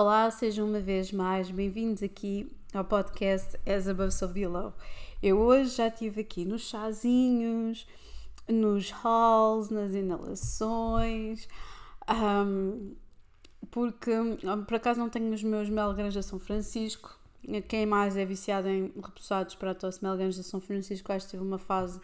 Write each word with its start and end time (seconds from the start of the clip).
Olá, 0.00 0.30
sejam 0.30 0.64
uma 0.64 0.78
vez 0.78 1.10
mais 1.10 1.50
bem-vindos 1.50 2.04
aqui 2.04 2.48
ao 2.72 2.84
podcast 2.84 3.58
As 3.66 3.88
Above 3.88 4.12
So 4.12 4.28
Below. 4.28 4.72
Eu 5.20 5.40
hoje 5.40 5.74
já 5.74 5.88
estive 5.88 6.20
aqui 6.20 6.44
nos 6.44 6.68
chazinhos, 6.68 7.84
nos 8.48 8.92
halls, 8.92 9.70
nas 9.70 9.94
inalações, 9.94 11.48
um, 12.08 12.94
porque 13.72 14.12
por 14.68 14.76
acaso 14.76 15.00
não 15.00 15.10
tenho 15.10 15.34
os 15.34 15.42
meus 15.42 15.68
melgrãs 15.68 16.14
da 16.14 16.22
São 16.22 16.38
Francisco. 16.38 17.18
Quem 17.66 17.84
mais 17.84 18.16
é 18.16 18.24
viciado 18.24 18.68
em 18.68 18.92
repousados 18.94 19.56
para 19.56 19.72
a 19.72 19.74
tosse 19.74 20.00
melgrãs 20.00 20.36
da 20.36 20.44
São 20.44 20.60
Francisco, 20.60 21.12
acho 21.12 21.26
que 21.26 21.32
tive 21.32 21.42
uma 21.42 21.58
fase 21.58 22.00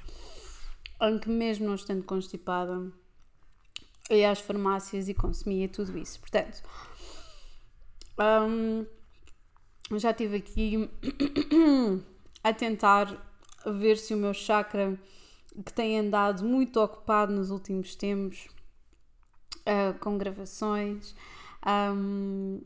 em 1.01 1.17
que 1.17 1.29
mesmo 1.29 1.67
não 1.67 1.77
estando 1.77 2.03
constipada, 2.03 2.91
ia 4.11 4.33
às 4.33 4.41
farmácias 4.41 5.09
e 5.09 5.15
consumia 5.15 5.69
tudo 5.69 5.97
isso. 5.97 6.19
Portanto, 6.19 6.61
um, 8.19 8.87
já 9.99 10.11
estive 10.11 10.37
aqui 10.37 10.91
a 12.43 12.53
tentar 12.53 13.35
ver 13.67 13.97
se 13.97 14.15
o 14.15 14.17
meu 14.17 14.33
chakra, 14.33 14.99
que 15.65 15.73
tem 15.73 15.99
andado 15.99 16.45
muito 16.45 16.81
ocupado 16.81 17.33
nos 17.33 17.51
últimos 17.51 17.95
tempos, 17.95 18.49
uh, 19.61 19.99
com 19.99 20.19
gravações, 20.19 21.15
um, 21.67 22.61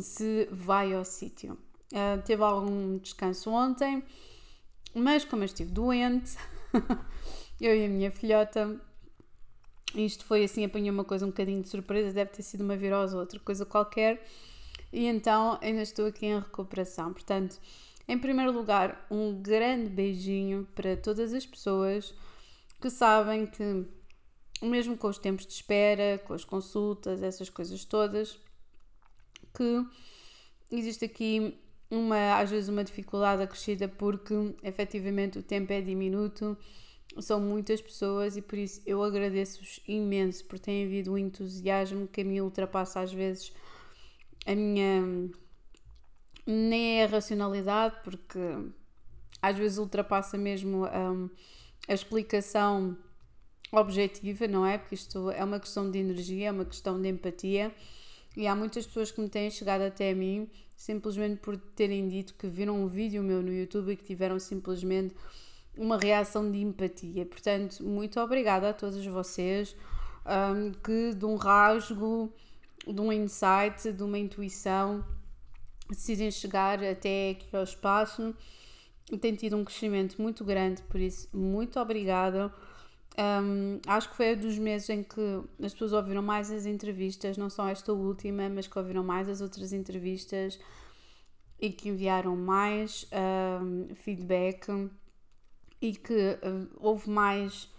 se 0.00 0.48
vai 0.50 0.94
ao 0.94 1.04
sítio. 1.04 1.58
Uh, 1.92 2.22
teve 2.24 2.42
algum 2.42 2.98
descanso 2.98 3.50
ontem, 3.50 4.02
mas 4.94 5.24
como 5.24 5.42
eu 5.42 5.46
estive 5.46 5.70
doente, 5.70 6.36
eu 7.60 7.76
e 7.76 7.84
a 7.84 7.88
minha 7.88 8.10
filhota, 8.10 8.80
isto 9.94 10.24
foi 10.24 10.44
assim, 10.44 10.64
apanhei 10.64 10.90
uma 10.90 11.04
coisa 11.04 11.26
um 11.26 11.28
bocadinho 11.28 11.60
de 11.60 11.68
surpresa, 11.68 12.12
deve 12.12 12.30
ter 12.30 12.42
sido 12.42 12.62
uma 12.62 12.76
virose 12.76 13.14
ou 13.14 13.20
outra 13.20 13.38
coisa 13.40 13.66
qualquer 13.66 14.24
e 14.92 15.06
então 15.06 15.58
ainda 15.62 15.82
estou 15.82 16.06
aqui 16.06 16.26
em 16.26 16.38
recuperação. 16.38 17.12
Portanto, 17.12 17.58
em 18.06 18.18
primeiro 18.18 18.52
lugar, 18.52 19.06
um 19.10 19.40
grande 19.40 19.88
beijinho 19.88 20.68
para 20.74 20.96
todas 20.96 21.32
as 21.32 21.46
pessoas 21.46 22.14
que 22.80 22.90
sabem 22.90 23.46
que, 23.46 23.86
mesmo 24.60 24.96
com 24.96 25.08
os 25.08 25.18
tempos 25.18 25.46
de 25.46 25.52
espera, 25.52 26.20
com 26.24 26.34
as 26.34 26.44
consultas, 26.44 27.22
essas 27.22 27.48
coisas 27.48 27.84
todas, 27.84 28.38
que 29.54 29.86
existe 30.70 31.04
aqui 31.04 31.58
uma, 31.90 32.38
às 32.38 32.50
vezes 32.50 32.68
uma 32.68 32.82
dificuldade 32.82 33.42
acrescida 33.42 33.86
porque 33.86 34.34
efetivamente 34.62 35.38
o 35.38 35.42
tempo 35.42 35.72
é 35.72 35.80
diminuto, 35.80 36.56
são 37.20 37.38
muitas 37.38 37.80
pessoas 37.82 38.36
e 38.36 38.42
por 38.42 38.58
isso 38.58 38.80
eu 38.86 39.02
agradeço-vos 39.02 39.80
imenso 39.86 40.44
por 40.46 40.58
terem 40.58 40.86
havido 40.86 41.12
um 41.12 41.18
entusiasmo 41.18 42.08
que 42.08 42.22
a 42.22 42.24
mim 42.24 42.40
ultrapassa 42.40 43.00
às 43.00 43.12
vezes 43.12 43.52
a 44.46 44.54
minha. 44.54 45.30
nem 46.46 47.00
é 47.00 47.04
a 47.04 47.08
racionalidade, 47.08 47.96
porque 48.02 48.38
às 49.40 49.56
vezes 49.56 49.78
ultrapassa 49.78 50.38
mesmo 50.38 50.86
um, 50.86 51.30
a 51.88 51.94
explicação 51.94 52.96
objetiva, 53.72 54.46
não 54.46 54.66
é? 54.66 54.78
Porque 54.78 54.94
isto 54.94 55.30
é 55.30 55.42
uma 55.42 55.58
questão 55.58 55.90
de 55.90 55.98
energia, 55.98 56.48
é 56.48 56.52
uma 56.52 56.64
questão 56.64 57.00
de 57.00 57.08
empatia. 57.08 57.74
E 58.36 58.46
há 58.46 58.54
muitas 58.54 58.86
pessoas 58.86 59.10
que 59.10 59.20
me 59.20 59.28
têm 59.28 59.50
chegado 59.50 59.82
até 59.82 60.10
a 60.10 60.14
mim 60.14 60.48
simplesmente 60.82 61.36
por 61.40 61.56
terem 61.56 62.08
dito 62.08 62.34
que 62.34 62.48
viram 62.48 62.82
um 62.82 62.88
vídeo 62.88 63.22
meu 63.22 63.40
no 63.40 63.52
YouTube 63.52 63.92
e 63.92 63.96
que 63.96 64.04
tiveram 64.04 64.40
simplesmente 64.40 65.14
uma 65.76 65.96
reação 65.96 66.50
de 66.50 66.58
empatia. 66.58 67.24
Portanto, 67.24 67.84
muito 67.84 68.18
obrigada 68.18 68.70
a 68.70 68.74
todos 68.74 69.06
vocês 69.06 69.76
um, 70.26 70.72
que 70.72 71.14
de 71.14 71.24
um 71.24 71.36
rasgo 71.36 72.32
de 72.86 73.00
um 73.00 73.12
insight, 73.12 73.92
de 73.92 74.02
uma 74.02 74.18
intuição, 74.18 75.04
decidem 75.88 76.30
chegar 76.30 76.82
até 76.82 77.30
aqui 77.30 77.54
ao 77.54 77.62
espaço. 77.62 78.34
Tem 79.20 79.34
tido 79.34 79.56
um 79.56 79.64
crescimento 79.64 80.20
muito 80.20 80.44
grande, 80.44 80.82
por 80.82 81.00
isso, 81.00 81.28
muito 81.32 81.78
obrigada. 81.78 82.52
Um, 83.18 83.78
acho 83.86 84.08
que 84.08 84.16
foi 84.16 84.34
um 84.34 84.38
dos 84.38 84.58
meses 84.58 84.88
em 84.88 85.02
que 85.02 85.20
as 85.62 85.72
pessoas 85.72 85.92
ouviram 85.92 86.22
mais 86.22 86.50
as 86.50 86.64
entrevistas, 86.64 87.36
não 87.36 87.50
só 87.50 87.68
esta 87.68 87.92
última, 87.92 88.48
mas 88.48 88.66
que 88.66 88.78
ouviram 88.78 89.04
mais 89.04 89.28
as 89.28 89.40
outras 89.40 89.72
entrevistas 89.72 90.58
e 91.60 91.70
que 91.70 91.90
enviaram 91.90 92.34
mais 92.34 93.06
um, 93.62 93.94
feedback 93.94 94.90
e 95.80 95.92
que 95.94 96.38
uh, 96.42 96.68
houve 96.76 97.10
mais 97.10 97.70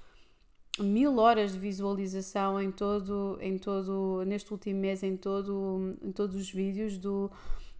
mil 0.79 1.17
horas 1.17 1.53
de 1.53 1.59
visualização 1.59 2.59
em 2.59 2.72
todo, 2.72 3.38
em 3.41 3.57
todo, 3.57 4.23
neste 4.25 4.51
último 4.51 4.79
mês, 4.79 5.03
em, 5.03 5.16
todo, 5.16 5.95
em 6.01 6.11
todos 6.11 6.35
os 6.35 6.50
vídeos 6.50 6.97
do, 6.97 7.29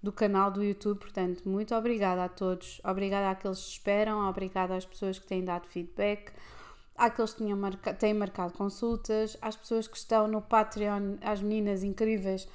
do 0.02 0.12
canal 0.12 0.52
do 0.52 0.64
YouTube. 0.64 1.00
Portanto, 1.00 1.48
muito 1.48 1.74
obrigada 1.74 2.24
a 2.24 2.30
todos. 2.30 2.80
Obrigada 2.84 3.32
àqueles 3.32 3.59
que 3.59 3.72
esperam, 3.72 4.30
obrigada 4.30 4.76
às 4.76 4.86
pessoas 4.86 5.18
que 5.18 5.26
têm 5.26 5.44
dado 5.44 5.68
feedback, 5.68 6.32
àqueles 6.96 7.32
que 7.34 7.44
tinham 7.44 7.58
marca, 7.58 7.94
têm 7.94 8.14
marcado 8.14 8.53
consultas, 8.53 9.36
às 9.42 9.56
pessoas 9.56 9.88
que 9.88 9.98
estão 9.98 10.28
no 10.28 10.42
Patreon, 10.42 11.16
às 11.22 11.42
meninas 11.42 11.84
incríveis. 11.84 12.48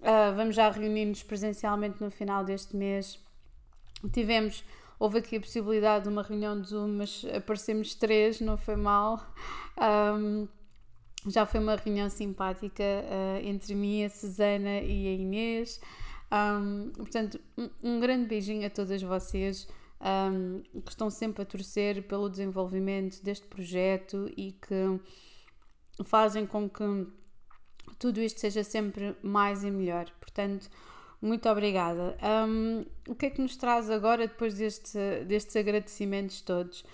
Uh, 0.00 0.34
vamos 0.36 0.56
já 0.56 0.70
reunir-nos 0.70 1.22
presencialmente 1.22 2.02
no 2.02 2.10
final 2.10 2.44
deste 2.44 2.76
mês. 2.76 3.18
Tivemos 4.12 4.64
Houve 4.98 5.18
aqui 5.18 5.36
a 5.36 5.40
possibilidade 5.40 6.04
de 6.04 6.10
uma 6.10 6.22
reunião 6.22 6.60
de 6.60 6.68
Zoom, 6.68 6.88
mas 6.88 7.24
aparecemos 7.34 7.94
três, 7.94 8.40
não 8.40 8.56
foi 8.56 8.76
mal. 8.76 9.24
Um, 9.80 10.48
já 11.26 11.46
foi 11.46 11.60
uma 11.60 11.76
reunião 11.76 12.10
simpática 12.10 12.82
uh, 12.82 13.46
entre 13.46 13.74
mim, 13.74 14.04
a 14.04 14.10
Susana 14.10 14.80
e 14.80 15.06
a 15.06 15.12
Inês. 15.12 15.80
Um, 16.32 16.90
portanto, 16.90 17.40
um, 17.56 17.70
um, 17.82 18.00
grande 18.00 18.26
beijinho 18.26 18.66
a 18.66 18.70
todas 18.70 19.00
vocês 19.00 19.68
um, 20.00 20.62
que 20.80 20.90
estão 20.90 21.08
sempre 21.10 21.42
a 21.42 21.46
torcer 21.46 22.02
pelo 22.06 22.28
desenvolvimento 22.28 23.22
deste 23.22 23.46
projeto 23.46 24.30
e 24.36 24.52
que 24.52 25.00
fazem 26.04 26.46
com 26.46 26.68
que 26.68 27.06
tudo 27.98 28.20
isto 28.20 28.40
seja 28.40 28.62
sempre 28.62 29.16
mais 29.22 29.64
e 29.64 29.70
melhor. 29.70 30.10
Portanto, 30.20 30.68
muito 31.20 31.48
obrigada. 31.48 32.16
Um, 32.22 32.84
o 33.08 33.14
que 33.14 33.26
é 33.26 33.30
que 33.30 33.40
nos 33.40 33.56
traz 33.56 33.90
agora, 33.90 34.26
depois 34.26 34.54
deste, 34.54 34.98
destes 35.26 35.56
agradecimentos 35.56 36.40
todos? 36.40 36.84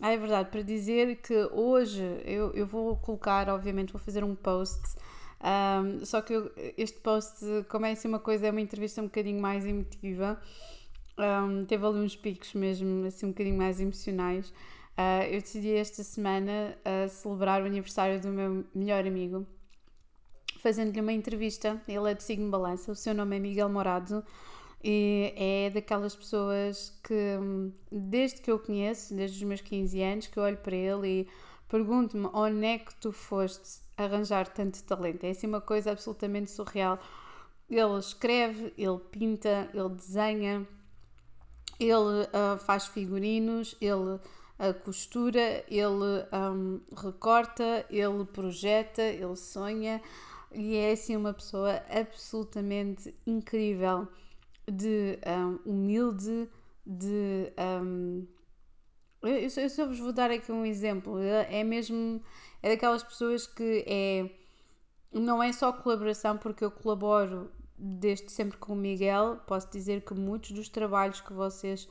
Ah, 0.00 0.12
é 0.12 0.16
verdade, 0.16 0.50
para 0.50 0.62
dizer 0.62 1.16
que 1.16 1.34
hoje 1.52 2.02
eu, 2.24 2.52
eu 2.52 2.66
vou 2.66 2.96
colocar, 2.96 3.48
obviamente, 3.48 3.92
vou 3.92 4.00
fazer 4.00 4.24
um 4.24 4.34
post. 4.34 4.80
Um, 5.44 6.04
só 6.04 6.20
que 6.22 6.32
eu, 6.32 6.50
este 6.76 6.98
post, 7.00 7.44
como 7.68 7.86
é 7.86 7.92
assim 7.92 8.08
uma 8.08 8.18
coisa, 8.18 8.46
é 8.46 8.50
uma 8.50 8.60
entrevista 8.60 9.00
um 9.00 9.04
bocadinho 9.04 9.40
mais 9.40 9.66
emotiva. 9.66 10.40
Um, 11.18 11.64
teve 11.64 11.86
ali 11.86 11.98
uns 11.98 12.16
picos 12.16 12.54
mesmo, 12.54 13.06
assim, 13.06 13.26
um 13.26 13.28
bocadinho 13.30 13.56
mais 13.56 13.80
emocionais. 13.80 14.48
Uh, 14.96 15.24
eu 15.30 15.40
decidi 15.40 15.74
esta 15.74 16.02
semana 16.02 16.76
uh, 16.80 17.08
celebrar 17.08 17.62
o 17.62 17.66
aniversário 17.66 18.20
do 18.20 18.28
meu 18.28 18.64
melhor 18.74 19.06
amigo, 19.06 19.46
fazendo-lhe 20.64 20.98
uma 20.98 21.12
entrevista. 21.12 21.78
Ele 21.86 22.10
é 22.10 22.14
de 22.14 22.22
signo 22.22 22.50
balança, 22.50 22.90
o 22.90 22.96
seu 22.96 23.14
nome 23.14 23.36
é 23.36 23.38
Miguel 23.38 23.68
Morado 23.68 24.24
e 24.82 25.34
é 25.36 25.70
daquelas 25.70 26.16
pessoas 26.16 26.90
que, 27.02 27.38
desde 27.92 28.40
que 28.40 28.50
eu 28.50 28.58
conheço, 28.58 29.14
desde 29.14 29.36
os 29.36 29.42
meus 29.42 29.60
15 29.60 30.02
anos, 30.02 30.26
que 30.26 30.38
eu 30.38 30.42
olho 30.42 30.56
para 30.56 30.74
ele 30.74 31.06
e 31.06 31.28
pergunto-me 31.68 32.30
onde 32.32 32.64
é 32.64 32.78
que 32.78 32.94
tu 32.94 33.12
foste 33.12 33.82
arranjar 33.94 34.48
tanto 34.48 34.82
talento. 34.84 35.24
É 35.24 35.30
assim 35.30 35.46
uma 35.46 35.60
coisa 35.60 35.90
absolutamente 35.90 36.50
surreal. 36.50 36.98
Ele 37.68 37.98
escreve, 37.98 38.72
ele 38.78 38.98
pinta, 39.10 39.68
ele 39.74 39.90
desenha, 39.90 40.66
ele 41.78 41.92
uh, 41.92 42.58
faz 42.58 42.86
figurinos, 42.86 43.76
ele 43.82 44.14
uh, 44.14 44.74
costura, 44.82 45.62
ele 45.68 46.24
um, 46.32 46.80
recorta, 46.96 47.84
ele 47.90 48.24
projeta, 48.24 49.02
ele 49.02 49.36
sonha 49.36 50.00
e 50.54 50.76
é 50.76 50.92
assim 50.92 51.16
uma 51.16 51.32
pessoa 51.32 51.82
absolutamente 51.88 53.14
incrível, 53.26 54.08
de 54.70 55.18
um, 55.26 55.70
humilde, 55.70 56.48
de. 56.86 57.52
Um, 57.82 58.26
eu, 59.22 59.48
eu 59.56 59.70
só 59.70 59.86
vos 59.86 59.98
vou 59.98 60.12
dar 60.12 60.30
aqui 60.30 60.52
um 60.52 60.64
exemplo. 60.64 61.18
É 61.18 61.64
mesmo. 61.64 62.22
É 62.62 62.70
daquelas 62.70 63.02
pessoas 63.02 63.46
que 63.46 63.84
é. 63.86 64.30
Não 65.12 65.42
é 65.42 65.52
só 65.52 65.72
colaboração, 65.72 66.36
porque 66.38 66.64
eu 66.64 66.70
colaboro 66.70 67.50
desde 67.78 68.30
sempre 68.30 68.58
com 68.58 68.72
o 68.72 68.76
Miguel. 68.76 69.40
Posso 69.46 69.70
dizer 69.70 70.02
que 70.02 70.14
muitos 70.14 70.52
dos 70.52 70.68
trabalhos 70.68 71.20
que 71.20 71.32
vocês 71.32 71.88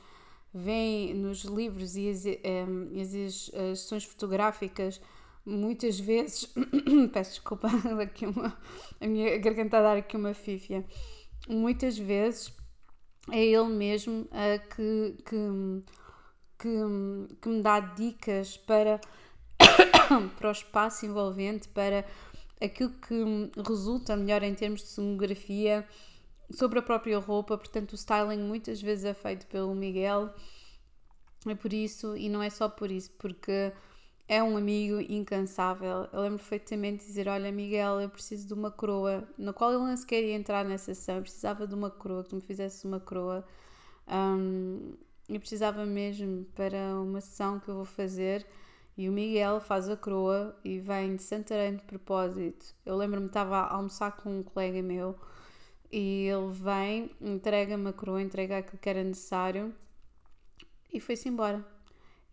veem 0.53 1.13
nos 1.13 1.43
livros 1.43 1.95
e 1.95 2.09
as, 2.09 2.25
um, 2.25 3.01
as, 3.01 3.51
as 3.53 3.79
sessões 3.79 4.03
fotográficas 4.03 5.01
muitas 5.45 5.99
vezes, 5.99 6.53
peço 7.11 7.31
desculpa, 7.31 7.67
aqui 8.01 8.25
uma, 8.25 8.57
a 8.99 9.07
minha 9.07 9.37
garganta 9.37 9.77
a 9.77 9.81
dar 9.81 9.97
aqui 9.97 10.15
uma 10.15 10.33
fífia, 10.33 10.85
muitas 11.47 11.97
vezes 11.97 12.53
é 13.31 13.43
ele 13.43 13.69
mesmo 13.69 14.21
uh, 14.23 14.69
que, 14.75 15.23
que, 15.23 15.83
que, 16.59 17.35
que 17.41 17.49
me 17.49 17.61
dá 17.61 17.79
dicas 17.79 18.57
para, 18.57 18.99
para 20.37 20.49
o 20.49 20.51
espaço 20.51 21.05
envolvente, 21.05 21.67
para 21.69 22.05
aquilo 22.61 22.91
que 22.91 23.51
resulta 23.67 24.15
melhor 24.15 24.43
em 24.43 24.53
termos 24.53 24.81
de 24.81 24.87
sonografia, 24.87 25.87
sobre 26.51 26.79
a 26.79 26.81
própria 26.81 27.17
roupa, 27.19 27.57
portanto, 27.57 27.93
o 27.93 27.95
styling 27.95 28.43
muitas 28.43 28.81
vezes 28.81 29.05
é 29.05 29.13
feito 29.13 29.47
pelo 29.47 29.73
Miguel. 29.73 30.33
É 31.47 31.55
por 31.55 31.73
isso, 31.73 32.15
e 32.15 32.29
não 32.29 32.41
é 32.41 32.49
só 32.49 32.69
por 32.69 32.89
isso, 32.91 33.11
porque 33.17 33.73
é 34.33 34.41
um 34.41 34.57
amigo 34.57 34.99
incansável. 34.99 36.07
Eu 36.11 36.21
lembro 36.21 36.39
perfeitamente 36.39 37.01
de 37.01 37.05
dizer: 37.05 37.27
Olha, 37.27 37.51
Miguel, 37.51 38.01
eu 38.01 38.09
preciso 38.09 38.47
de 38.47 38.53
uma 38.53 38.71
coroa, 38.71 39.27
na 39.37 39.53
qual 39.53 39.71
ele 39.71 39.83
não 39.83 39.95
se 39.95 40.05
queria 40.05 40.33
entrar 40.33 40.65
nessa 40.65 40.93
sessão. 40.95 41.17
Eu 41.17 41.21
precisava 41.21 41.67
de 41.67 41.75
uma 41.75 41.91
coroa, 41.91 42.23
que 42.23 42.29
tu 42.29 42.35
me 42.37 42.41
fizesse 42.41 42.85
uma 42.87 42.99
coroa. 42.99 43.45
Um, 44.07 44.93
eu 45.29 45.39
precisava 45.39 45.85
mesmo 45.85 46.45
para 46.55 46.99
uma 46.99 47.21
sessão 47.21 47.59
que 47.59 47.69
eu 47.69 47.75
vou 47.75 47.85
fazer. 47.85 48.45
E 48.97 49.07
o 49.09 49.11
Miguel 49.11 49.59
faz 49.59 49.87
a 49.89 49.95
coroa 49.97 50.55
e 50.63 50.79
vem 50.79 51.15
de 51.15 51.23
Santarém 51.23 51.75
de 51.75 51.83
propósito. 51.83 52.75
Eu 52.85 52.95
lembro-me, 52.95 53.27
estava 53.27 53.57
a 53.57 53.73
almoçar 53.75 54.11
com 54.17 54.39
um 54.39 54.43
colega 54.43 54.81
meu 54.81 55.15
e 55.91 56.27
ele 56.27 56.51
vem, 56.51 57.11
entrega-me 57.21 57.89
a 57.89 57.93
coroa, 57.93 58.21
entrega 58.21 58.57
aquilo 58.59 58.77
que 58.79 58.89
era 58.89 59.03
necessário 59.03 59.73
e 60.91 60.99
foi-se 60.99 61.29
embora. 61.29 61.72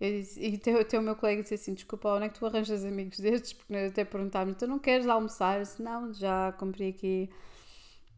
Eu 0.01 0.11
disse, 0.21 0.41
e 0.41 0.55
até, 0.57 0.81
até 0.81 0.99
o 0.99 1.03
meu 1.03 1.15
colega 1.15 1.43
disse 1.43 1.55
assim: 1.55 1.75
Desculpa, 1.75 2.15
onde 2.15 2.25
é 2.25 2.29
que 2.29 2.39
tu 2.39 2.47
arranjas 2.47 2.85
amigos 2.85 3.21
destes? 3.21 3.53
Porque 3.53 3.75
até 3.75 4.05
perguntar-me: 4.05 4.55
Tu 4.55 4.67
não 4.67 4.79
queres 4.79 5.07
almoçar? 5.07 5.59
Eu 5.59 5.63
disse: 5.63 5.83
Não, 5.83 6.13
já 6.15 6.53
cumpri 6.53 6.89
aqui 6.89 7.31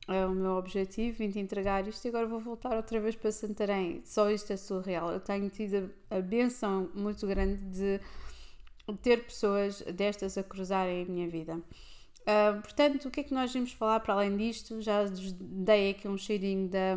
é, 0.08 0.26
o 0.26 0.30
meu 0.30 0.52
objetivo, 0.52 1.18
vim 1.18 1.30
te 1.30 1.38
entregar 1.38 1.86
isto 1.86 2.04
e 2.04 2.08
agora 2.08 2.26
vou 2.26 2.40
voltar 2.40 2.76
outra 2.76 3.00
vez 3.00 3.16
para 3.16 3.32
Santarém. 3.32 4.02
Só 4.04 4.30
isto 4.30 4.52
é 4.52 4.56
surreal. 4.56 5.10
Eu 5.12 5.20
tenho 5.20 5.48
tido 5.50 5.92
a, 6.10 6.16
a 6.16 6.20
benção 6.20 6.90
muito 6.94 7.26
grande 7.26 7.64
de 7.64 8.00
ter 9.02 9.24
pessoas 9.24 9.80
destas 9.82 10.36
a 10.36 10.42
cruzarem 10.42 11.02
a 11.02 11.06
minha 11.06 11.28
vida. 11.28 11.54
Uh, 11.56 12.60
portanto, 12.62 13.08
o 13.08 13.10
que 13.10 13.20
é 13.20 13.22
que 13.24 13.34
nós 13.34 13.52
vimos 13.52 13.72
falar 13.72 14.00
para 14.00 14.14
além 14.14 14.36
disto? 14.36 14.80
Já 14.80 15.04
dei 15.40 15.90
aqui 15.90 16.06
um 16.08 16.18
cheirinho 16.18 16.68
da 16.68 16.96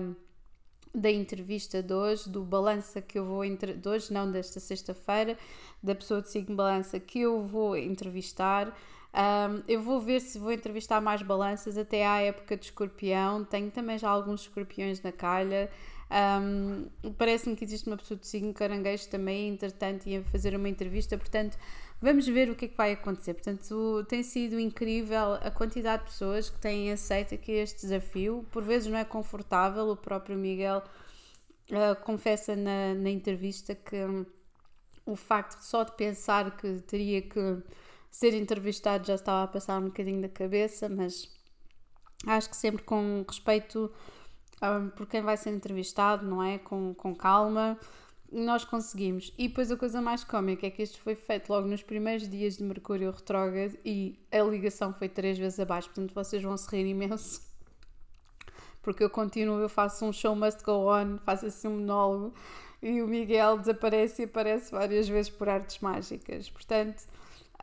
da 0.95 1.11
entrevista 1.11 1.83
de 1.83 1.93
hoje, 1.93 2.29
do 2.29 2.43
balança 2.43 3.01
que 3.01 3.19
eu 3.19 3.25
vou 3.25 3.43
de 3.45 3.89
hoje, 3.89 4.13
não 4.13 4.31
desta 4.31 4.59
sexta-feira, 4.59 5.37
da 5.83 5.93
pessoa 5.93 6.21
de 6.21 6.29
signo 6.29 6.55
balança 6.55 6.99
que 6.99 7.19
eu 7.19 7.41
vou 7.41 7.77
entrevistar. 7.77 8.75
Um, 9.13 9.63
eu 9.67 9.81
vou 9.81 10.01
ver 10.01 10.19
se 10.19 10.37
vou 10.37 10.51
entrevistar 10.51 10.99
mais 10.99 11.21
balanças 11.21 11.77
até 11.77 12.05
à 12.05 12.19
época 12.19 12.57
de 12.57 12.65
escorpião. 12.65 13.43
Tenho 13.45 13.71
também 13.71 13.97
já 13.97 14.09
alguns 14.09 14.41
escorpiões 14.41 15.01
na 15.01 15.11
calha. 15.11 15.69
Um, 16.11 16.87
Parece-me 17.17 17.55
que 17.55 17.63
existe 17.63 17.87
uma 17.87 17.97
pessoa 17.97 18.19
de 18.19 18.27
signo 18.27 18.53
caranguejo 18.53 19.07
também, 19.09 19.49
entretanto, 19.49 20.07
ia 20.07 20.23
fazer 20.23 20.55
uma 20.55 20.69
entrevista, 20.69 21.17
portanto, 21.17 21.57
vamos 22.05 22.27
ver 22.27 22.51
o 22.51 22.55
que 22.55 22.65
é 22.65 22.67
que 22.67 22.77
vai 22.77 22.91
acontecer. 22.91 23.33
Portanto, 23.33 24.05
tem 24.07 24.21
sido 24.21 24.59
incrível 24.59 25.33
a 25.41 25.49
quantidade 25.49 26.03
de 26.03 26.11
pessoas 26.11 26.51
que 26.51 26.59
têm 26.59 26.91
aceito 26.91 27.33
aqui 27.33 27.51
este 27.53 27.81
desafio. 27.81 28.45
Por 28.51 28.63
vezes 28.63 28.87
não 28.87 28.97
é 28.97 29.03
confortável, 29.03 29.89
o 29.89 29.97
próprio 29.97 30.37
Miguel 30.37 30.83
uh, 31.71 32.03
confessa 32.03 32.55
na, 32.55 32.93
na 32.93 33.09
entrevista 33.09 33.73
que 33.73 33.95
um, 34.05 34.23
o 35.03 35.15
facto 35.15 35.59
só 35.61 35.83
de 35.83 35.93
pensar 35.93 36.55
que 36.55 36.79
teria 36.81 37.23
que 37.23 37.63
ser 38.11 38.35
entrevistado 38.35 39.07
já 39.07 39.15
estava 39.15 39.43
a 39.43 39.47
passar 39.47 39.81
um 39.81 39.85
bocadinho 39.85 40.21
da 40.21 40.29
cabeça, 40.29 40.87
mas 40.87 41.27
acho 42.27 42.49
que 42.51 42.55
sempre 42.55 42.83
com 42.83 43.25
respeito 43.27 43.91
um, 44.61 44.89
por 44.89 45.07
quem 45.07 45.23
vai 45.23 45.37
ser 45.37 45.49
entrevistado, 45.49 46.23
não 46.23 46.43
é? 46.43 46.59
Com, 46.59 46.93
com 46.93 47.15
calma 47.15 47.79
nós 48.35 48.65
conseguimos. 48.65 49.33
E 49.37 49.47
depois 49.47 49.71
a 49.71 49.77
coisa 49.77 50.01
mais 50.01 50.23
cómica 50.23 50.67
é 50.67 50.69
que 50.69 50.83
isto 50.83 50.99
foi 50.99 51.15
feito 51.15 51.49
logo 51.49 51.67
nos 51.67 51.81
primeiros 51.81 52.27
dias 52.29 52.57
de 52.57 52.63
Mercúrio 52.63 53.11
retrógrado 53.11 53.77
e 53.85 54.19
a 54.31 54.39
ligação 54.39 54.93
foi 54.93 55.07
três 55.07 55.37
vezes 55.37 55.59
abaixo, 55.59 55.87
portanto 55.89 56.13
vocês 56.13 56.43
vão 56.43 56.57
se 56.57 56.69
rir 56.69 56.85
imenso. 56.85 57.41
Porque 58.81 59.03
eu 59.03 59.09
continuo, 59.09 59.59
eu 59.59 59.69
faço 59.69 60.05
um 60.05 60.11
show 60.11 60.35
must 60.35 60.63
go 60.63 60.91
on, 60.91 61.17
faço 61.19 61.45
assim 61.45 61.67
um 61.67 61.79
monólogo 61.79 62.33
e 62.81 63.01
o 63.01 63.07
Miguel 63.07 63.57
desaparece 63.57 64.23
e 64.23 64.25
aparece 64.25 64.71
várias 64.71 65.07
vezes 65.07 65.31
por 65.31 65.47
artes 65.47 65.79
mágicas. 65.79 66.49
Portanto, 66.49 67.03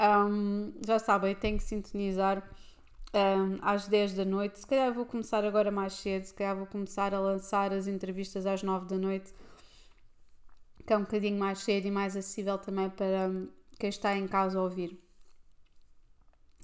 um, 0.00 0.72
já 0.84 0.98
sabem, 0.98 1.34
tenho 1.34 1.58
que 1.58 1.64
sintonizar 1.64 2.42
um, 3.14 3.58
às 3.60 3.86
10 3.86 4.14
da 4.14 4.24
noite. 4.24 4.58
Se 4.58 4.66
calhar 4.66 4.92
vou 4.92 5.04
começar 5.04 5.44
agora 5.44 5.70
mais 5.70 5.92
cedo, 5.92 6.24
se 6.24 6.34
calhar 6.34 6.56
vou 6.56 6.66
começar 6.66 7.14
a 7.14 7.20
lançar 7.20 7.72
as 7.72 7.86
entrevistas 7.86 8.46
às 8.46 8.62
9 8.62 8.86
da 8.86 8.96
noite 8.96 9.32
que 10.86 10.92
é 10.92 10.96
um 10.96 11.02
bocadinho 11.02 11.38
mais 11.38 11.60
cedo 11.60 11.86
e 11.86 11.90
mais 11.90 12.16
acessível 12.16 12.58
também 12.58 12.90
para 12.90 13.30
quem 13.78 13.88
está 13.88 14.16
em 14.16 14.26
casa 14.26 14.58
a 14.58 14.62
ouvir. 14.62 14.98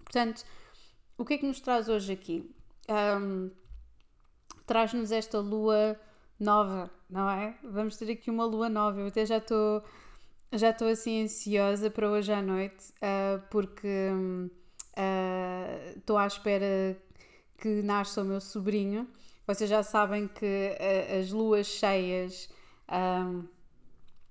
Portanto, 0.05 0.45
o 1.17 1.25
que 1.25 1.35
é 1.35 1.39
que 1.39 1.47
nos 1.47 1.61
traz 1.61 1.89
hoje 1.89 2.13
aqui? 2.13 2.55
Um, 2.89 3.51
Traz-nos 4.69 5.11
esta 5.11 5.41
lua 5.41 5.99
nova, 6.39 6.91
não 7.09 7.29
é? 7.31 7.57
Vamos 7.65 7.97
ter 7.97 8.13
aqui 8.13 8.31
uma 8.31 8.45
lua 8.45 8.69
nova. 8.69 9.01
Eu 9.01 9.07
até 9.07 9.25
já 9.25 9.39
estou 9.39 9.83
já 10.53 10.71
estou 10.71 10.89
assim 10.89 11.25
ansiosa 11.25 11.91
para 11.91 12.09
hoje 12.11 12.31
à 12.33 12.43
noite, 12.43 12.93
uh, 13.03 13.43
porque 13.51 13.89
estou 15.97 16.17
uh, 16.17 16.19
à 16.19 16.27
espera 16.27 16.97
que 17.57 17.81
nasça 17.83 18.21
o 18.21 18.25
meu 18.27 18.43
sobrinho. 18.43 19.09
Vocês 19.47 19.71
já 19.71 19.83
sabem 19.83 20.29
que 20.29 20.45
uh, 20.45 21.19
as 21.19 21.33
luas 21.33 21.67
cheias. 21.67 22.51
Um, 22.91 23.58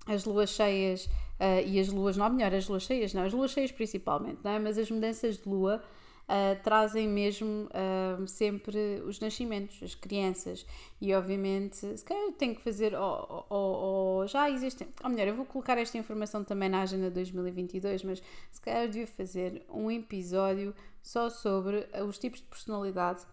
as 0.07 0.25
luas 0.25 0.49
cheias 0.49 1.05
uh, 1.05 1.65
e 1.65 1.79
as 1.79 1.89
luas, 1.89 2.17
não, 2.17 2.29
melhor, 2.29 2.53
as 2.53 2.67
luas 2.67 2.83
cheias, 2.83 3.13
não, 3.13 3.23
as 3.23 3.33
luas 3.33 3.51
cheias 3.51 3.71
principalmente, 3.71 4.39
não 4.43 4.51
é? 4.51 4.59
mas 4.59 4.77
as 4.77 4.89
mudanças 4.89 5.37
de 5.37 5.47
lua 5.47 5.81
uh, 6.27 6.63
trazem 6.63 7.07
mesmo 7.07 7.67
uh, 7.67 8.27
sempre 8.27 9.01
os 9.05 9.19
nascimentos, 9.19 9.81
as 9.81 9.95
crianças, 9.95 10.65
e 10.99 11.13
obviamente, 11.13 11.97
se 11.97 12.03
calhar 12.03 12.23
eu 12.23 12.31
tenho 12.33 12.55
que 12.55 12.61
fazer, 12.61 12.93
ou, 12.95 13.45
ou 13.49 14.27
já 14.27 14.49
existem, 14.49 14.87
ou 15.03 15.09
melhor, 15.09 15.27
eu 15.27 15.35
vou 15.35 15.45
colocar 15.45 15.77
esta 15.77 15.97
informação 15.97 16.43
também 16.43 16.69
na 16.69 16.81
agenda 16.81 17.09
2022, 17.09 18.03
mas 18.03 18.21
se 18.51 18.61
calhar 18.61 18.83
eu 18.83 18.89
devia 18.89 19.07
fazer 19.07 19.65
um 19.69 19.89
episódio 19.91 20.73
só 21.01 21.29
sobre 21.29 21.87
os 22.07 22.17
tipos 22.17 22.41
de 22.41 22.47
personalidade 22.47 23.25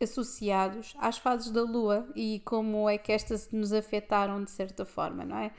associados 0.00 0.94
às 0.98 1.18
fases 1.18 1.50
da 1.50 1.62
lua 1.62 2.06
e 2.16 2.40
como 2.44 2.88
é 2.88 2.98
que 2.98 3.12
estas 3.12 3.50
nos 3.50 3.72
afetaram 3.72 4.42
de 4.42 4.50
certa 4.50 4.84
forma, 4.84 5.24
não 5.24 5.38
é? 5.38 5.52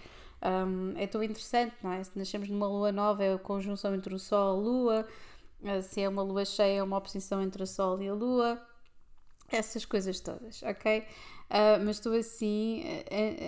Um, 0.45 0.93
é 0.95 1.07
tão 1.07 1.23
interessante, 1.23 1.73
não 1.81 1.91
é? 1.91 2.03
Se 2.03 2.11
nascemos 2.15 2.47
numa 2.49 2.67
lua 2.67 2.91
nova, 2.91 3.23
é 3.23 3.33
a 3.33 3.37
conjunção 3.37 3.95
entre 3.95 4.13
o 4.13 4.19
Sol 4.19 4.57
e 4.57 4.59
a 4.59 4.61
Lua, 4.61 5.07
ah, 5.63 5.81
se 5.81 6.01
é 6.01 6.07
uma 6.07 6.21
lua 6.21 6.45
cheia, 6.45 6.79
é 6.79 6.83
uma 6.83 6.97
oposição 6.97 7.41
entre 7.41 7.63
o 7.63 7.67
Sol 7.67 7.99
e 8.01 8.07
a 8.07 8.13
Lua, 8.13 8.61
essas 9.49 9.85
coisas 9.85 10.19
todas, 10.19 10.61
ok? 10.61 10.99
Uh, 10.99 11.83
mas 11.85 11.97
estou 11.97 12.13
assim 12.13 12.83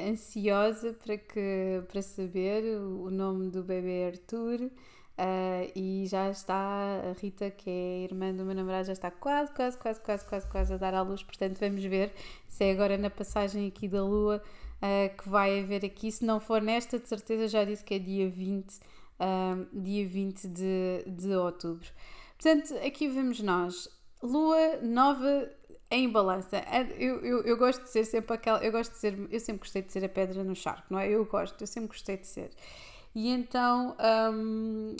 ansiosa 0.09 0.93
para, 0.93 1.17
que, 1.17 1.83
para 1.87 2.01
saber 2.01 2.63
o 2.79 3.09
nome 3.11 3.49
do 3.49 3.63
bebê 3.63 4.05
Arthur. 4.05 4.71
Uh, 5.19 5.71
e 5.75 6.05
já 6.07 6.29
está 6.29 6.55
a 6.55 7.19
Rita, 7.19 7.49
que 7.49 7.67
é 7.67 8.03
irmã 8.03 8.31
do 8.31 8.45
meu 8.45 8.53
namorado, 8.53 8.85
já 8.85 8.93
está 8.93 9.09
quase, 9.09 9.51
quase, 9.51 9.75
quase, 9.75 9.99
quase, 9.99 10.25
quase, 10.27 10.47
quase 10.47 10.73
a 10.75 10.77
dar 10.77 10.93
à 10.93 11.01
luz. 11.01 11.23
Portanto, 11.23 11.57
vamos 11.59 11.83
ver 11.83 12.13
se 12.47 12.65
é 12.65 12.71
agora 12.71 12.97
na 12.99 13.09
passagem 13.09 13.67
aqui 13.67 13.87
da 13.87 14.03
Lua 14.03 14.43
uh, 14.81 15.15
que 15.17 15.29
vai 15.29 15.59
haver 15.59 15.85
aqui. 15.85 16.11
Se 16.11 16.25
não 16.25 16.39
for 16.39 16.61
nesta, 16.61 16.99
de 16.99 17.07
certeza 17.07 17.47
já 17.47 17.63
disse 17.63 17.83
que 17.83 17.95
é 17.95 17.99
dia 17.99 18.29
20, 18.29 18.73
uh, 18.73 18.79
dia 19.73 20.07
20 20.07 20.47
de, 20.47 21.03
de 21.07 21.35
outubro. 21.35 21.87
Portanto, 22.37 22.75
aqui 22.85 23.07
vemos 23.07 23.39
nós, 23.41 23.89
lua 24.21 24.77
nova 24.81 25.49
em 25.89 26.09
balança. 26.09 26.57
É, 26.57 26.81
eu, 26.97 27.23
eu, 27.23 27.41
eu 27.43 27.57
gosto 27.57 27.83
de 27.83 27.89
ser 27.89 28.05
sempre 28.05 28.35
aquela. 28.35 28.63
Eu 28.63 28.71
gosto 28.71 28.91
de 28.91 28.97
ser. 28.97 29.27
Eu 29.31 29.39
sempre 29.39 29.59
gostei 29.59 29.81
de 29.81 29.91
ser 29.91 30.03
a 30.05 30.09
pedra 30.09 30.43
no 30.43 30.55
charco, 30.55 30.85
não 30.89 30.99
é? 30.99 31.09
Eu 31.09 31.25
gosto, 31.25 31.61
eu 31.61 31.67
sempre 31.67 31.89
gostei 31.89 32.17
de 32.17 32.27
ser. 32.27 32.51
E 33.15 33.29
então, 33.29 33.95
um, 34.33 34.95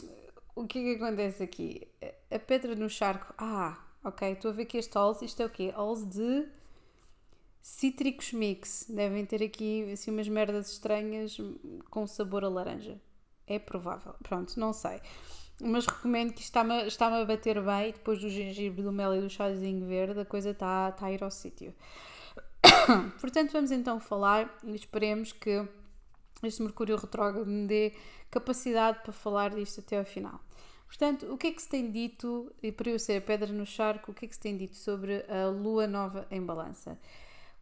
o 0.56 0.66
que 0.66 0.80
é 0.80 0.84
que 0.84 1.04
acontece 1.04 1.44
aqui? 1.44 1.88
A 2.32 2.40
pedra 2.40 2.76
no 2.76 2.90
charco. 2.90 3.34
Ah, 3.38 3.78
ok, 4.04 4.32
estou 4.32 4.52
a 4.52 4.54
ver 4.54 4.66
que 4.66 4.78
este 4.78 4.98
Halls, 4.98 5.22
isto 5.22 5.42
é 5.42 5.46
o 5.46 5.50
quê? 5.50 5.72
Halls 5.76 6.10
de 6.10 6.48
Cítricos 7.68 8.32
Mix. 8.32 8.86
Devem 8.88 9.26
ter 9.26 9.44
aqui 9.44 9.92
assim 9.92 10.10
umas 10.10 10.30
merdas 10.30 10.72
estranhas 10.72 11.38
com 11.90 12.08
sabor 12.08 12.46
a 12.46 12.48
laranja. 12.48 12.98
É 13.46 13.60
provável. 13.60 14.16
Pronto, 14.24 14.58
não 14.58 14.72
sei. 14.72 15.02
Mas 15.62 15.86
recomendo 15.86 16.34
que 16.34 16.42
está-me 16.42 16.88
está 16.88 17.08
a 17.08 17.26
bater 17.26 17.62
bem. 17.62 17.92
Depois 17.92 18.22
do 18.22 18.30
gengibre, 18.30 18.82
do 18.82 18.92
mel 18.94 19.14
e 19.16 19.20
do 19.20 19.30
chazinho 19.30 19.86
verde, 19.86 20.22
a 20.22 20.26
coisa 20.26 20.52
está, 20.52 20.90
está 20.90 21.08
a 21.08 21.12
ir 21.12 21.22
ao 21.22 21.30
sítio. 21.30 21.76
Portanto, 23.20 23.52
vamos 23.52 23.70
então 23.70 24.00
falar 24.00 24.58
e 24.64 24.74
esperemos 24.74 25.34
que 25.34 25.68
este 26.44 26.62
Mercúrio 26.62 26.96
retrógrado 26.96 27.46
me 27.46 27.68
dê 27.68 27.94
capacidade 28.32 29.02
para 29.04 29.12
falar 29.12 29.54
disto 29.54 29.82
até 29.82 30.00
ao 30.00 30.06
final. 30.06 30.40
Portanto, 30.88 31.26
o 31.34 31.38
que 31.38 31.48
é 31.48 31.52
que 31.52 31.62
se 31.62 31.68
tem 31.68 31.92
dito, 31.92 32.50
e 32.64 32.72
para 32.72 32.92
eu 32.92 32.98
ser 32.98 33.18
a 33.18 33.22
pedra 33.22 33.52
no 33.52 33.66
charco, 33.66 34.12
o 34.12 34.14
que 34.14 34.24
é 34.24 34.28
que 34.30 34.36
se 34.36 34.40
tem 34.40 34.56
dito 34.56 34.78
sobre 34.78 35.26
a 35.30 35.50
lua 35.50 35.86
nova 35.86 36.26
em 36.32 36.42
balança? 36.42 36.98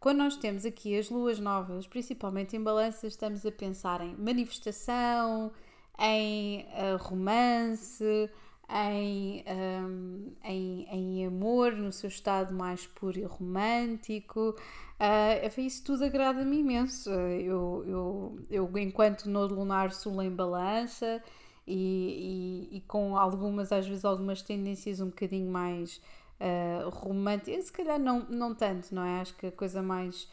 Quando 0.06 0.18
nós 0.18 0.36
temos 0.36 0.64
aqui 0.64 0.96
as 0.96 1.10
luas 1.10 1.40
novas, 1.40 1.84
principalmente 1.84 2.54
em 2.54 2.62
balança, 2.62 3.08
estamos 3.08 3.44
a 3.44 3.50
pensar 3.50 4.00
em 4.00 4.14
manifestação, 4.14 5.50
em 5.98 6.60
uh, 6.60 6.96
romance, 6.96 8.30
em, 8.70 9.44
um, 9.48 10.32
em, 10.44 10.86
em 10.92 11.26
amor, 11.26 11.72
no 11.72 11.90
seu 11.92 12.06
estado 12.06 12.54
mais 12.54 12.86
puro 12.86 13.18
e 13.18 13.24
romântico. 13.24 14.54
Uh, 15.00 15.60
isso 15.60 15.82
tudo 15.82 16.04
agrada-me 16.04 16.58
imenso. 16.58 17.10
Eu, 17.10 17.84
eu, 17.84 18.38
eu, 18.48 18.78
enquanto 18.78 19.28
no 19.28 19.44
lunar 19.44 19.90
sul 19.90 20.22
em 20.22 20.30
balança 20.30 21.20
e, 21.66 22.68
e, 22.70 22.76
e, 22.76 22.80
com 22.82 23.16
algumas, 23.16 23.72
às 23.72 23.88
vezes, 23.88 24.04
algumas 24.04 24.40
tendências 24.40 25.00
um 25.00 25.06
bocadinho 25.06 25.50
mais 25.50 26.00
uh, 26.40 26.88
românticas, 26.90 27.66
se 27.66 27.72
calhar 27.72 27.98
não, 27.98 28.20
não 28.28 28.54
tanto, 28.54 28.94
não 28.94 29.04
é? 29.04 29.20
Acho 29.20 29.34
que 29.36 29.46
a 29.46 29.52
coisa 29.52 29.82
mais 29.82 30.28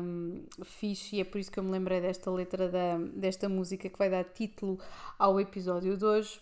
um, 0.00 0.44
fixe 0.64 1.16
e 1.16 1.20
é 1.20 1.24
por 1.24 1.38
isso 1.38 1.50
que 1.50 1.58
eu 1.58 1.64
me 1.64 1.70
lembrei 1.70 2.00
desta 2.00 2.30
letra 2.30 2.68
da, 2.68 2.98
desta 3.14 3.48
música 3.48 3.88
que 3.88 3.98
vai 3.98 4.08
dar 4.08 4.24
título 4.24 4.78
ao 5.18 5.40
episódio 5.40 5.96
de 5.96 6.04
hoje 6.04 6.40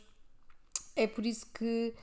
é 0.97 1.07
por 1.07 1.25
isso 1.27 1.47
que 1.53 1.95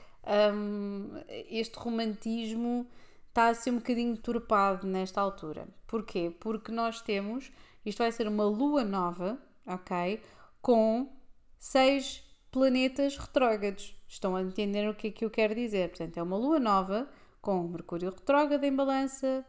um, 0.54 1.20
este 1.50 1.76
romantismo 1.76 2.86
está 3.28 3.48
a 3.48 3.54
ser 3.54 3.72
um 3.72 3.78
bocadinho 3.78 4.16
turpado 4.16 4.86
nesta 4.86 5.20
altura. 5.20 5.66
Porquê? 5.88 6.32
Porque 6.38 6.70
nós 6.70 7.02
temos, 7.02 7.50
isto 7.84 7.98
vai 7.98 8.12
ser 8.12 8.28
uma 8.28 8.44
lua 8.44 8.84
nova, 8.84 9.36
ok? 9.66 10.22
Com 10.62 11.12
seis 11.58 12.22
planetas 12.52 13.16
retrógrados. 13.18 13.96
Estão 14.14 14.36
a 14.36 14.42
entender 14.42 14.88
o 14.88 14.94
que 14.94 15.08
é 15.08 15.10
que 15.10 15.24
eu 15.24 15.30
quero 15.30 15.56
dizer? 15.56 15.88
Portanto, 15.88 16.16
é 16.18 16.22
uma 16.22 16.36
lua 16.36 16.60
nova 16.60 17.08
com 17.42 17.66
Mercúrio 17.66 18.10
retrógrado 18.10 18.62
em 18.62 18.74
balança, 18.74 19.44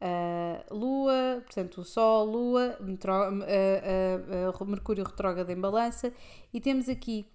uh, 0.00 0.74
Lua, 0.74 1.42
portanto, 1.44 1.82
o 1.82 1.84
Sol, 1.84 2.24
Lua, 2.24 2.78
metro, 2.80 3.12
uh, 3.12 4.58
uh, 4.58 4.64
Mercúrio 4.64 5.04
retrógrado 5.04 5.50
em 5.50 5.60
balança, 5.60 6.14
e 6.50 6.60
temos 6.62 6.88
aqui 6.88 7.30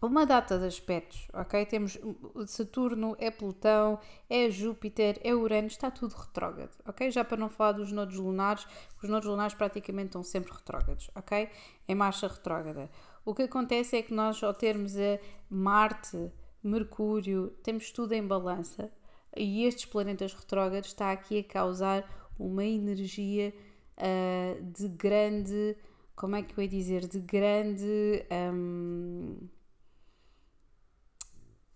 uma 0.00 0.24
data 0.24 0.58
de 0.58 0.64
aspectos, 0.64 1.28
ok? 1.34 1.66
Temos 1.66 1.98
Saturno, 2.46 3.14
é 3.18 3.30
Plutão, 3.30 3.98
é 4.30 4.50
Júpiter, 4.50 5.20
é 5.22 5.34
Urano, 5.34 5.66
está 5.66 5.90
tudo 5.90 6.14
retrógrado, 6.14 6.74
ok? 6.86 7.10
Já 7.10 7.22
para 7.22 7.36
não 7.36 7.50
falar 7.50 7.72
dos 7.72 7.92
nodos 7.92 8.16
lunares, 8.16 8.66
os 9.02 9.08
nodos 9.10 9.28
lunares 9.28 9.54
praticamente 9.54 10.08
estão 10.08 10.22
sempre 10.22 10.52
retrógrados, 10.54 11.10
ok? 11.14 11.50
Em 11.86 11.94
marcha 11.94 12.28
retrógrada. 12.28 12.90
O 13.26 13.34
que 13.34 13.42
acontece 13.42 13.96
é 13.96 14.02
que 14.02 14.14
nós, 14.14 14.40
ao 14.40 14.54
termos 14.54 14.96
a 14.96 15.18
Marte, 15.50 16.30
Mercúrio, 16.62 17.50
temos 17.62 17.90
tudo 17.90 18.12
em 18.12 18.24
balança 18.24 18.88
e 19.36 19.64
estes 19.64 19.84
planetas 19.84 20.32
retrógrados 20.32 20.90
está 20.90 21.10
aqui 21.10 21.40
a 21.40 21.44
causar 21.44 22.32
uma 22.38 22.64
energia 22.64 23.52
uh, 23.98 24.62
de 24.72 24.88
grande, 24.88 25.76
como 26.14 26.36
é 26.36 26.42
que 26.42 26.56
eu 26.56 26.62
ia 26.62 26.68
dizer, 26.68 27.08
de 27.08 27.18
grande. 27.18 28.24
Um, 28.54 29.36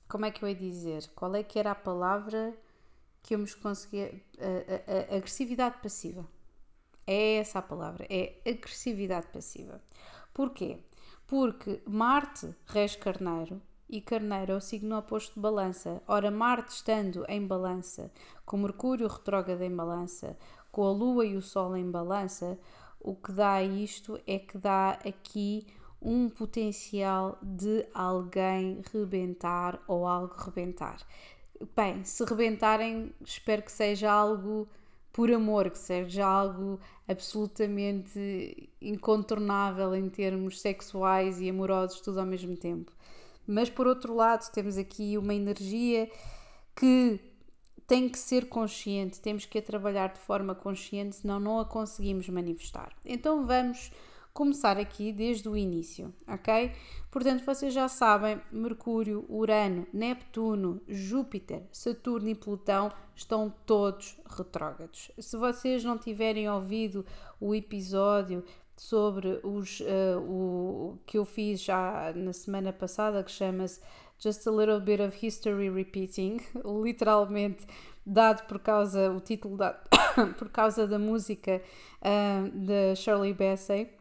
como 0.09 0.27
é 0.27 0.31
que 0.31 0.45
eu 0.45 0.49
ia 0.49 0.55
dizer? 0.55 1.11
Qual 1.17 1.35
é 1.35 1.43
que 1.43 1.59
era 1.59 1.73
a 1.73 1.75
palavra 1.75 2.57
que 3.23 3.35
eu 3.35 3.39
me 3.39 3.53
conseguia. 3.55 4.23
Agressividade 5.17 5.79
passiva. 5.83 6.27
É 7.07 7.39
essa 7.39 7.59
a 7.59 7.63
palavra, 7.63 8.07
é 8.09 8.41
agressividade 8.49 9.27
passiva. 9.33 9.83
Porquê? 10.33 10.79
Porque 11.31 11.81
Marte 11.87 12.53
rege 12.67 12.99
Carneiro 12.99 13.63
e 13.89 14.01
Carneiro 14.01 14.51
é 14.51 14.57
o 14.57 14.61
signo 14.61 14.99
oposto 14.99 15.35
de 15.35 15.41
Balança. 15.41 16.03
Ora, 16.09 16.29
Marte 16.29 16.71
estando 16.71 17.25
em 17.29 17.47
Balança, 17.47 18.11
com 18.45 18.57
Mercúrio 18.57 19.07
retrógrado 19.07 19.63
em 19.63 19.73
Balança, 19.73 20.37
com 20.73 20.83
a 20.83 20.91
Lua 20.91 21.25
e 21.25 21.37
o 21.37 21.41
Sol 21.41 21.77
em 21.77 21.89
Balança, 21.89 22.59
o 22.99 23.15
que 23.15 23.31
dá 23.31 23.63
isto 23.63 24.21
é 24.27 24.41
que 24.41 24.59
dá 24.59 24.99
aqui 25.07 25.69
um 26.03 26.29
potencial 26.29 27.39
de 27.41 27.87
alguém 27.95 28.83
rebentar 28.93 29.81
ou 29.87 30.09
algo 30.09 30.35
rebentar. 30.37 30.99
Bem, 31.77 32.03
se 32.03 32.25
rebentarem, 32.25 33.15
espero 33.25 33.63
que 33.63 33.71
seja 33.71 34.11
algo 34.11 34.67
por 35.13 35.31
amor, 35.31 35.71
que 35.71 35.79
seja 35.79 36.25
algo 36.25 36.79
absolutamente 37.07 38.71
incontornável 38.81 39.95
em 39.95 40.09
termos 40.09 40.61
sexuais 40.61 41.41
e 41.41 41.51
amorosos, 41.51 42.01
tudo 42.01 42.21
ao 42.21 42.27
mesmo 42.27 42.57
tempo. 42.57 42.93
Mas 43.47 43.69
por 43.69 43.87
outro 43.87 44.15
lado, 44.15 44.49
temos 44.53 44.77
aqui 44.77 45.19
uma 45.19 45.35
energia 45.35 46.09
que 46.77 47.21
tem 47.87 48.09
que 48.09 48.19
ser 48.19 48.49
consciente, 48.49 49.21
temos 49.21 49.45
que 49.45 49.59
a 49.59 49.63
trabalhar 49.63 50.13
de 50.13 50.21
forma 50.21 50.55
consciente, 50.55 51.17
senão 51.17 51.41
não 51.41 51.59
a 51.59 51.65
conseguimos 51.65 52.29
manifestar. 52.29 52.93
Então 53.05 53.45
vamos 53.45 53.91
começar 54.33 54.79
aqui 54.79 55.13
desde 55.13 55.49
o 55.49 55.57
início, 55.57 56.15
ok? 56.27 56.73
Portanto, 57.11 57.45
vocês 57.45 57.75
já 57.75 57.89
sabem, 57.89 58.41
Mercúrio, 58.53 59.25
Urano, 59.29 59.87
Neptuno, 59.93 60.81
Júpiter, 60.89 61.65
Saturno 61.73 62.29
e 62.29 62.35
Plutão 62.35 62.93
estão 63.15 63.53
todos 63.67 64.19
retrógrados. 64.27 65.11
Se 65.19 65.37
vocês 65.37 65.85
não 65.85 65.99
tiverem 65.99 66.49
ouvido 66.49 67.05
o 67.41 67.55
episódio 67.55 68.45
sobre 68.77 69.41
os, 69.43 69.81
uh, 69.81 70.21
o 70.21 70.99
que 71.05 71.19
eu 71.19 71.25
fiz 71.25 71.61
já 71.61 72.13
na 72.15 72.33
semana 72.33 72.73
passada, 72.73 73.23
que 73.23 73.31
chama-se 73.31 73.81
Just 74.19 74.47
a 74.47 74.51
Little 74.51 74.81
Bit 74.81 75.03
of 75.03 75.27
History 75.27 75.69
Repeating, 75.69 76.39
literalmente 76.83 77.67
dado 78.07 78.47
por 78.47 78.59
causa, 78.59 79.11
o 79.11 79.21
título 79.21 79.57
dado 79.57 79.81
por 80.39 80.49
causa 80.49 80.87
da 80.87 80.99
música 80.99 81.61
uh, 82.01 82.51
de 82.51 82.95
Shirley 82.97 83.35
Bassey 83.35 84.00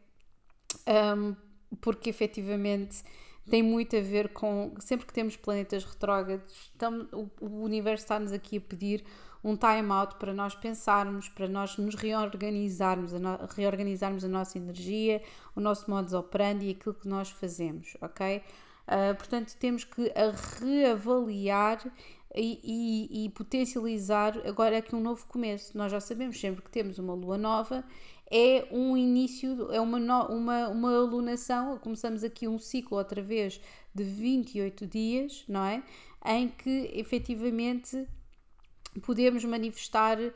um, 0.90 1.36
porque 1.80 2.10
efetivamente 2.10 3.04
tem 3.50 3.64
muito 3.64 3.96
a 3.96 4.02
ver 4.02 4.30
com. 4.30 4.74
Sempre 4.80 5.06
que 5.06 5.14
temos 5.14 5.36
planetas 5.36 5.84
retrógrados, 5.84 6.72
o, 7.12 7.46
o 7.46 7.64
universo 7.64 8.06
está-nos 8.06 8.32
aqui 8.32 8.58
a 8.58 8.62
pedir 8.62 9.04
um 9.44 9.56
time-out 9.56 10.16
para 10.16 10.34
nós 10.34 10.54
pensarmos, 10.56 11.30
para 11.30 11.48
nós 11.48 11.78
nos 11.78 11.96
reorganizarmos, 11.96 13.14
a 13.14 13.20
no, 13.20 13.38
reorganizarmos 13.56 14.24
a 14.24 14.28
nossa 14.28 14.58
energia, 14.58 15.22
o 15.56 15.62
nosso 15.62 15.90
modus 15.90 16.14
operandi 16.14 16.68
e 16.68 16.72
aquilo 16.72 16.94
que 16.94 17.08
nós 17.08 17.30
fazemos, 17.30 17.96
ok? 18.02 18.44
Uh, 18.88 19.16
portanto, 19.16 19.56
temos 19.58 19.84
que 19.84 20.12
reavaliar 20.60 21.80
e, 22.36 22.60
e, 22.64 23.26
e, 23.26 23.30
potencializar 23.30 24.38
agora 24.46 24.78
aqui 24.78 24.96
um 24.96 25.00
novo 25.00 25.26
começo. 25.28 25.78
Nós 25.78 25.92
já 25.92 26.00
sabemos 26.00 26.40
sempre 26.40 26.62
que 26.62 26.70
temos 26.70 27.00
uma 27.00 27.14
lua 27.14 27.38
nova 27.38 27.84
é 28.32 28.68
um 28.72 28.96
início, 28.96 29.72
é 29.72 29.82
uma, 29.82 29.98
uma, 30.28 30.68
uma 30.70 30.96
alunação, 30.96 31.78
começamos 31.80 32.24
aqui 32.24 32.48
um 32.48 32.60
ciclo 32.60 32.98
outra 32.98 33.22
vez 33.22 33.60
de 33.94 34.04
28 34.04 34.86
dias, 34.86 35.44
não 35.48 35.64
é? 35.64 35.84
Em 36.26 36.48
que 36.48 36.92
efetivamente 36.94 38.08
podemos 39.02 39.44
manifestar 39.46 40.20
uh, 40.20 40.34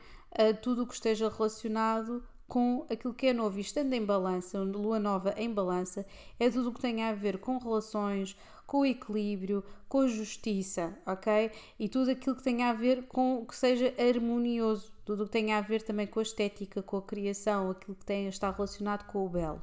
tudo 0.62 0.84
o 0.84 0.88
que 0.88 0.94
esteja 0.94 1.30
relacionado 1.30 2.24
com 2.48 2.86
aquilo 2.90 3.14
que 3.14 3.28
é 3.28 3.34
novo. 3.34 3.58
E 3.58 3.62
estando 3.62 3.94
em 3.94 4.04
balança, 4.04 4.60
lua 4.60 5.00
nova 5.00 5.34
em 5.38 5.52
balança, 5.52 6.06
é 6.40 6.50
tudo 6.50 6.70
o 6.70 6.74
que 6.74 6.82
tem 6.82 7.04
a 7.04 7.14
ver 7.14 7.38
com 7.38 7.58
relações, 7.58 8.36
com 8.74 8.80
o 8.80 8.86
equilíbrio, 8.88 9.64
com 9.88 10.00
a 10.00 10.08
justiça, 10.08 10.98
ok? 11.06 11.52
E 11.78 11.88
tudo 11.88 12.10
aquilo 12.10 12.36
que 12.36 12.42
tem 12.42 12.64
a 12.64 12.74
ver 12.74 13.04
com 13.04 13.46
que 13.46 13.56
seja 13.56 13.94
harmonioso, 14.00 14.92
tudo 15.06 15.22
o 15.22 15.26
que 15.28 15.32
tem 15.32 15.54
a 15.54 15.62
ver 15.62 15.84
também 15.84 16.08
com 16.08 16.20
a 16.20 16.24
estética, 16.24 16.82
com 16.82 16.98
a 16.98 17.02
criação, 17.04 17.70
aquilo 17.70 17.96
que 17.96 18.04
tem, 18.04 18.28
está 18.28 18.50
relacionado 18.50 19.06
com 19.06 19.24
o 19.24 19.30
belo. 19.30 19.62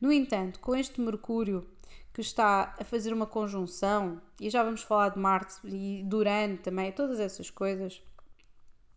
No 0.00 0.12
entanto, 0.12 0.60
com 0.60 0.76
este 0.76 1.00
Mercúrio 1.00 1.66
que 2.14 2.20
está 2.20 2.76
a 2.78 2.84
fazer 2.84 3.12
uma 3.12 3.26
conjunção, 3.26 4.22
e 4.40 4.48
já 4.48 4.62
vamos 4.62 4.82
falar 4.82 5.08
de 5.08 5.18
Marte 5.18 5.56
e 5.64 6.04
durante 6.04 6.62
também, 6.62 6.92
todas 6.92 7.18
essas 7.18 7.50
coisas, 7.50 8.00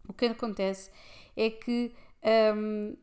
o 0.08 0.13
que 0.13 0.27
acontece 0.27 0.91
é 1.36 1.50
que 1.50 1.91
hum, 2.56 2.96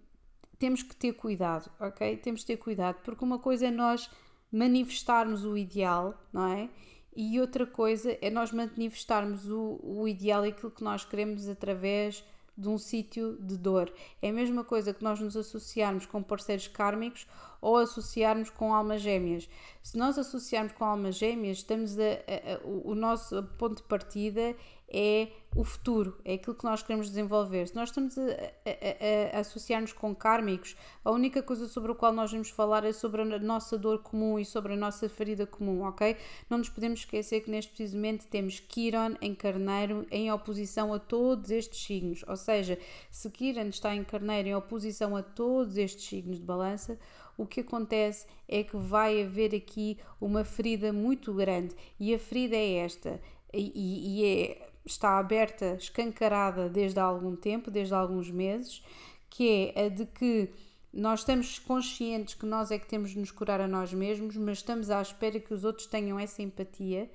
temos 0.60 0.84
que 0.84 0.94
ter 0.94 1.12
cuidado, 1.14 1.68
ok? 1.80 2.16
Temos 2.18 2.42
que 2.42 2.46
ter 2.46 2.56
cuidado, 2.56 3.00
porque 3.02 3.24
uma 3.24 3.40
coisa 3.40 3.66
é 3.66 3.70
nós 3.72 4.08
manifestarmos 4.56 5.44
o 5.44 5.56
ideal, 5.56 6.14
não 6.32 6.46
é? 6.46 6.68
E 7.14 7.40
outra 7.40 7.66
coisa 7.66 8.16
é 8.20 8.30
nós 8.30 8.52
manifestarmos 8.52 9.50
o, 9.50 9.80
o 9.82 10.08
ideal 10.08 10.44
e 10.44 10.50
aquilo 10.50 10.70
que 10.70 10.84
nós 10.84 11.04
queremos 11.04 11.48
através 11.48 12.24
de 12.56 12.68
um 12.68 12.78
sítio 12.78 13.36
de 13.40 13.56
dor. 13.56 13.92
É 14.22 14.30
a 14.30 14.32
mesma 14.32 14.64
coisa 14.64 14.94
que 14.94 15.04
nós 15.04 15.20
nos 15.20 15.36
associarmos 15.36 16.06
com 16.06 16.22
parceiros 16.22 16.68
kármicos 16.68 17.26
ou 17.60 17.76
associarmos 17.76 18.48
com 18.48 18.72
almas 18.72 19.02
gêmeas. 19.02 19.48
Se 19.82 19.96
nós 19.98 20.18
associarmos 20.18 20.72
com 20.72 20.84
almas 20.84 21.16
gêmeas, 21.16 21.58
estamos 21.58 21.98
a, 21.98 22.02
a, 22.02 22.54
a, 22.54 22.66
o 22.66 22.94
nosso 22.94 23.42
ponto 23.58 23.76
de 23.76 23.82
partida 23.82 24.56
é 24.88 25.28
o 25.54 25.64
futuro, 25.64 26.20
é 26.24 26.34
aquilo 26.34 26.54
que 26.54 26.64
nós 26.64 26.82
queremos 26.82 27.08
desenvolver. 27.08 27.66
Se 27.66 27.74
nós 27.74 27.88
estamos 27.88 28.16
a, 28.18 28.22
a, 28.22 29.36
a, 29.36 29.40
associar-nos 29.40 29.92
com 29.92 30.14
kármicos, 30.14 30.76
a 31.02 31.10
única 31.10 31.42
coisa 31.42 31.66
sobre 31.66 31.92
a 31.92 31.94
qual 31.94 32.12
nós 32.12 32.30
vamos 32.30 32.50
falar 32.50 32.84
é 32.84 32.92
sobre 32.92 33.22
a 33.22 33.38
nossa 33.38 33.78
dor 33.78 34.00
comum 34.00 34.38
e 34.38 34.44
sobre 34.44 34.74
a 34.74 34.76
nossa 34.76 35.08
ferida 35.08 35.46
comum, 35.46 35.82
ok? 35.82 36.16
Não 36.50 36.58
nos 36.58 36.68
podemos 36.68 37.00
esquecer 37.00 37.40
que 37.40 37.50
neste 37.50 37.70
preciso 37.70 37.96
momento 37.96 38.26
temos 38.26 38.60
Kiron 38.60 39.16
em 39.20 39.34
Carneiro 39.34 40.06
em 40.10 40.30
oposição 40.30 40.92
a 40.92 40.98
todos 40.98 41.50
estes 41.50 41.82
signos, 41.84 42.22
ou 42.28 42.36
seja, 42.36 42.78
se 43.10 43.30
Kiron 43.30 43.68
está 43.68 43.94
em 43.94 44.04
Carneiro 44.04 44.48
em 44.48 44.54
oposição 44.54 45.16
a 45.16 45.22
todos 45.22 45.78
estes 45.78 46.04
signos 46.06 46.38
de 46.38 46.44
balança, 46.44 46.98
o 47.36 47.46
que 47.46 47.60
acontece 47.60 48.26
é 48.48 48.62
que 48.62 48.76
vai 48.76 49.22
haver 49.22 49.54
aqui 49.54 49.98
uma 50.20 50.44
ferida 50.44 50.92
muito 50.92 51.34
grande 51.34 51.74
e 51.98 52.14
a 52.14 52.18
ferida 52.18 52.56
é 52.56 52.76
esta 52.76 53.20
e, 53.52 54.20
e 54.20 54.24
é, 54.24 54.65
está 54.86 55.18
aberta, 55.18 55.76
escancarada 55.78 56.68
desde 56.68 56.98
há 57.00 57.02
algum 57.04 57.34
tempo, 57.34 57.70
desde 57.70 57.92
há 57.92 57.98
alguns 57.98 58.30
meses, 58.30 58.82
que 59.28 59.72
é 59.74 59.86
a 59.86 59.88
de 59.88 60.06
que 60.06 60.50
nós 60.92 61.20
estamos 61.20 61.58
conscientes 61.58 62.34
que 62.34 62.46
nós 62.46 62.70
é 62.70 62.78
que 62.78 62.86
temos 62.86 63.10
de 63.10 63.18
nos 63.18 63.30
curar 63.30 63.60
a 63.60 63.68
nós 63.68 63.92
mesmos, 63.92 64.36
mas 64.36 64.58
estamos 64.58 64.88
à 64.88 65.02
espera 65.02 65.38
que 65.38 65.52
os 65.52 65.62
outros 65.62 65.86
tenham 65.86 66.18
essa 66.18 66.40
empatia 66.40 67.10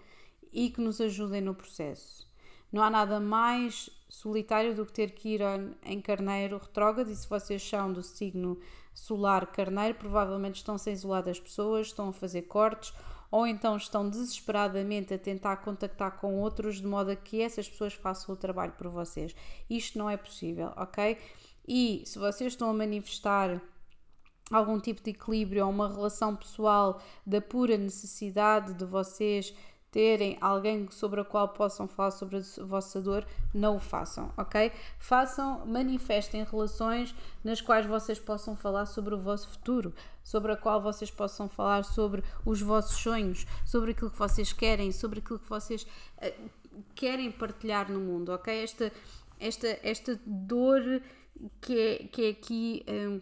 e 0.54 0.70
que 0.70 0.82
nos 0.82 1.02
ajudem 1.02 1.42
no 1.42 1.56
processo. 1.56 2.30
Não 2.72 2.84
há 2.84 2.90
nada 2.90 3.20
mais 3.20 3.90
solitário 4.08 4.76
do 4.76 4.86
que 4.86 4.94
ter 4.94 5.12
que 5.12 5.30
ir 5.30 5.42
em 5.84 6.00
carneiro 6.00 6.58
retrógrado 6.58 7.10
e 7.10 7.16
se 7.16 7.28
vocês 7.28 7.68
são 7.68 7.92
do 7.92 8.04
signo 8.04 8.60
solar 8.94 9.48
carneiro, 9.48 9.98
provavelmente 9.98 10.58
estão 10.58 10.78
sem 10.78 10.94
isolar 10.94 11.24
das 11.24 11.40
pessoas, 11.40 11.88
estão 11.88 12.10
a 12.10 12.14
fazer 12.14 12.44
cortes 12.44 12.94
ou 13.32 13.48
então 13.48 13.78
estão 13.78 14.10
desesperadamente 14.10 15.14
a 15.14 15.18
tentar 15.18 15.58
contactar 15.58 16.20
com 16.20 16.40
outros 16.42 16.82
de 16.82 16.86
modo 16.86 17.10
a 17.10 17.16
que 17.16 17.42
essas 17.42 17.68
pessoas 17.70 17.94
façam 17.94 18.36
o 18.36 18.38
trabalho 18.38 18.74
por 18.74 18.90
vocês. 18.90 19.34
Isto 19.70 19.98
não 19.98 20.10
é 20.10 20.18
possível, 20.18 20.74
ok? 20.76 21.18
E 21.66 22.04
se 22.06 22.20
vocês 22.20 22.52
estão 22.54 22.70
a 22.70 22.74
manifestar 22.74 23.62
algum 24.52 24.80
tipo 24.80 25.02
de 25.02 25.12
equilíbrio 25.12 25.66
ou 25.66 25.72
uma 25.72 25.88
relação 25.88 26.36
pessoal 26.36 27.02
da 27.26 27.40
pura 27.40 27.78
necessidade 27.78 28.74
de 28.74 28.84
vocês 28.84 29.56
terem 29.92 30.38
alguém 30.40 30.90
sobre 30.90 31.20
a 31.20 31.26
qual 31.26 31.50
possam 31.50 31.86
falar 31.86 32.12
sobre 32.12 32.38
a 32.38 32.64
vossa 32.64 33.02
dor, 33.02 33.28
não 33.54 33.76
o 33.76 33.80
façam, 33.80 34.32
ok? 34.38 34.72
Façam, 34.98 35.66
manifestem 35.66 36.46
relações 36.46 37.14
nas 37.44 37.60
quais 37.60 37.86
vocês 37.86 38.18
possam 38.18 38.56
falar 38.56 38.86
sobre 38.86 39.14
o 39.14 39.20
vosso 39.20 39.50
futuro, 39.50 39.94
sobre 40.24 40.54
a 40.54 40.56
qual 40.56 40.82
vocês 40.82 41.12
possam 41.12 41.50
falar 41.50 41.84
sobre 41.84 42.24
os 42.46 42.62
vossos 42.62 42.98
sonhos, 42.98 43.46
sobre 43.66 43.92
aquilo 43.92 44.10
que 44.10 44.18
vocês 44.18 44.54
querem, 44.54 44.94
sobre 44.94 45.20
aquilo 45.20 45.40
que 45.40 45.50
vocês 45.50 45.84
uh, 45.84 46.50
querem 46.96 47.30
partilhar 47.30 47.92
no 47.92 48.00
mundo, 48.00 48.32
ok? 48.32 48.64
Esta, 48.64 48.94
esta, 49.42 49.78
esta 49.84 50.18
dor 50.26 51.02
que 51.60 51.78
é, 51.78 51.98
que 52.08 52.26
é 52.26 52.30
aqui. 52.30 52.86
Um, 52.88 53.18
eh, 53.18 53.22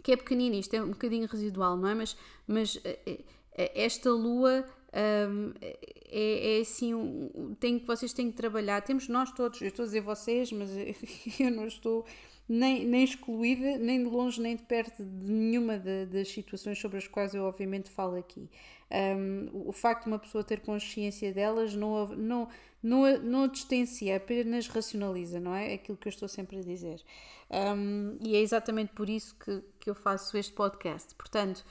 que 0.00 0.12
é 0.12 0.16
pequenina, 0.16 0.54
isto 0.54 0.74
é 0.74 0.82
um 0.82 0.90
bocadinho 0.90 1.26
residual, 1.26 1.76
não 1.76 1.88
é? 1.88 1.94
Mas, 1.94 2.16
mas 2.46 2.76
uh, 2.76 3.24
esta 3.56 4.10
lua 4.10 4.64
um, 4.92 5.52
é, 5.60 6.58
é, 6.58 6.60
assim, 6.60 6.94
um, 6.94 7.54
tem, 7.58 7.78
vocês 7.78 8.12
têm 8.12 8.30
que 8.30 8.36
trabalhar. 8.36 8.80
Temos 8.82 9.08
nós 9.08 9.30
todos, 9.32 9.60
eu 9.60 9.68
estou 9.68 9.82
a 9.82 9.86
dizer 9.86 10.00
vocês, 10.00 10.50
mas 10.52 10.70
eu 11.38 11.50
não 11.50 11.66
estou 11.66 12.04
nem, 12.48 12.84
nem 12.86 13.04
excluída, 13.04 13.76
nem 13.76 14.02
de 14.02 14.08
longe, 14.08 14.40
nem 14.40 14.56
de 14.56 14.62
perto 14.62 15.04
de 15.04 15.30
nenhuma 15.30 15.78
de, 15.78 16.06
das 16.06 16.28
situações 16.28 16.78
sobre 16.80 16.96
as 16.98 17.06
quais 17.06 17.34
eu, 17.34 17.44
obviamente, 17.44 17.90
falo 17.90 18.16
aqui. 18.16 18.48
Um, 18.90 19.50
o 19.68 19.72
facto 19.72 20.04
de 20.04 20.08
uma 20.08 20.18
pessoa 20.18 20.42
ter 20.42 20.60
consciência 20.60 21.30
delas 21.32 21.74
não, 21.74 22.08
não, 22.08 22.48
não, 22.82 23.18
não 23.18 23.42
a 23.44 23.46
distancia, 23.48 24.16
apenas 24.16 24.66
racionaliza, 24.66 25.38
não 25.38 25.54
é? 25.54 25.74
Aquilo 25.74 25.98
que 25.98 26.08
eu 26.08 26.10
estou 26.10 26.26
sempre 26.26 26.58
a 26.58 26.62
dizer. 26.62 27.02
Um, 27.50 28.16
e 28.22 28.34
é 28.34 28.40
exatamente 28.40 28.94
por 28.94 29.10
isso 29.10 29.36
que, 29.38 29.62
que 29.78 29.90
eu 29.90 29.94
faço 29.94 30.34
este 30.38 30.54
podcast. 30.54 31.14
Portanto, 31.16 31.62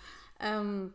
um, 0.63 0.91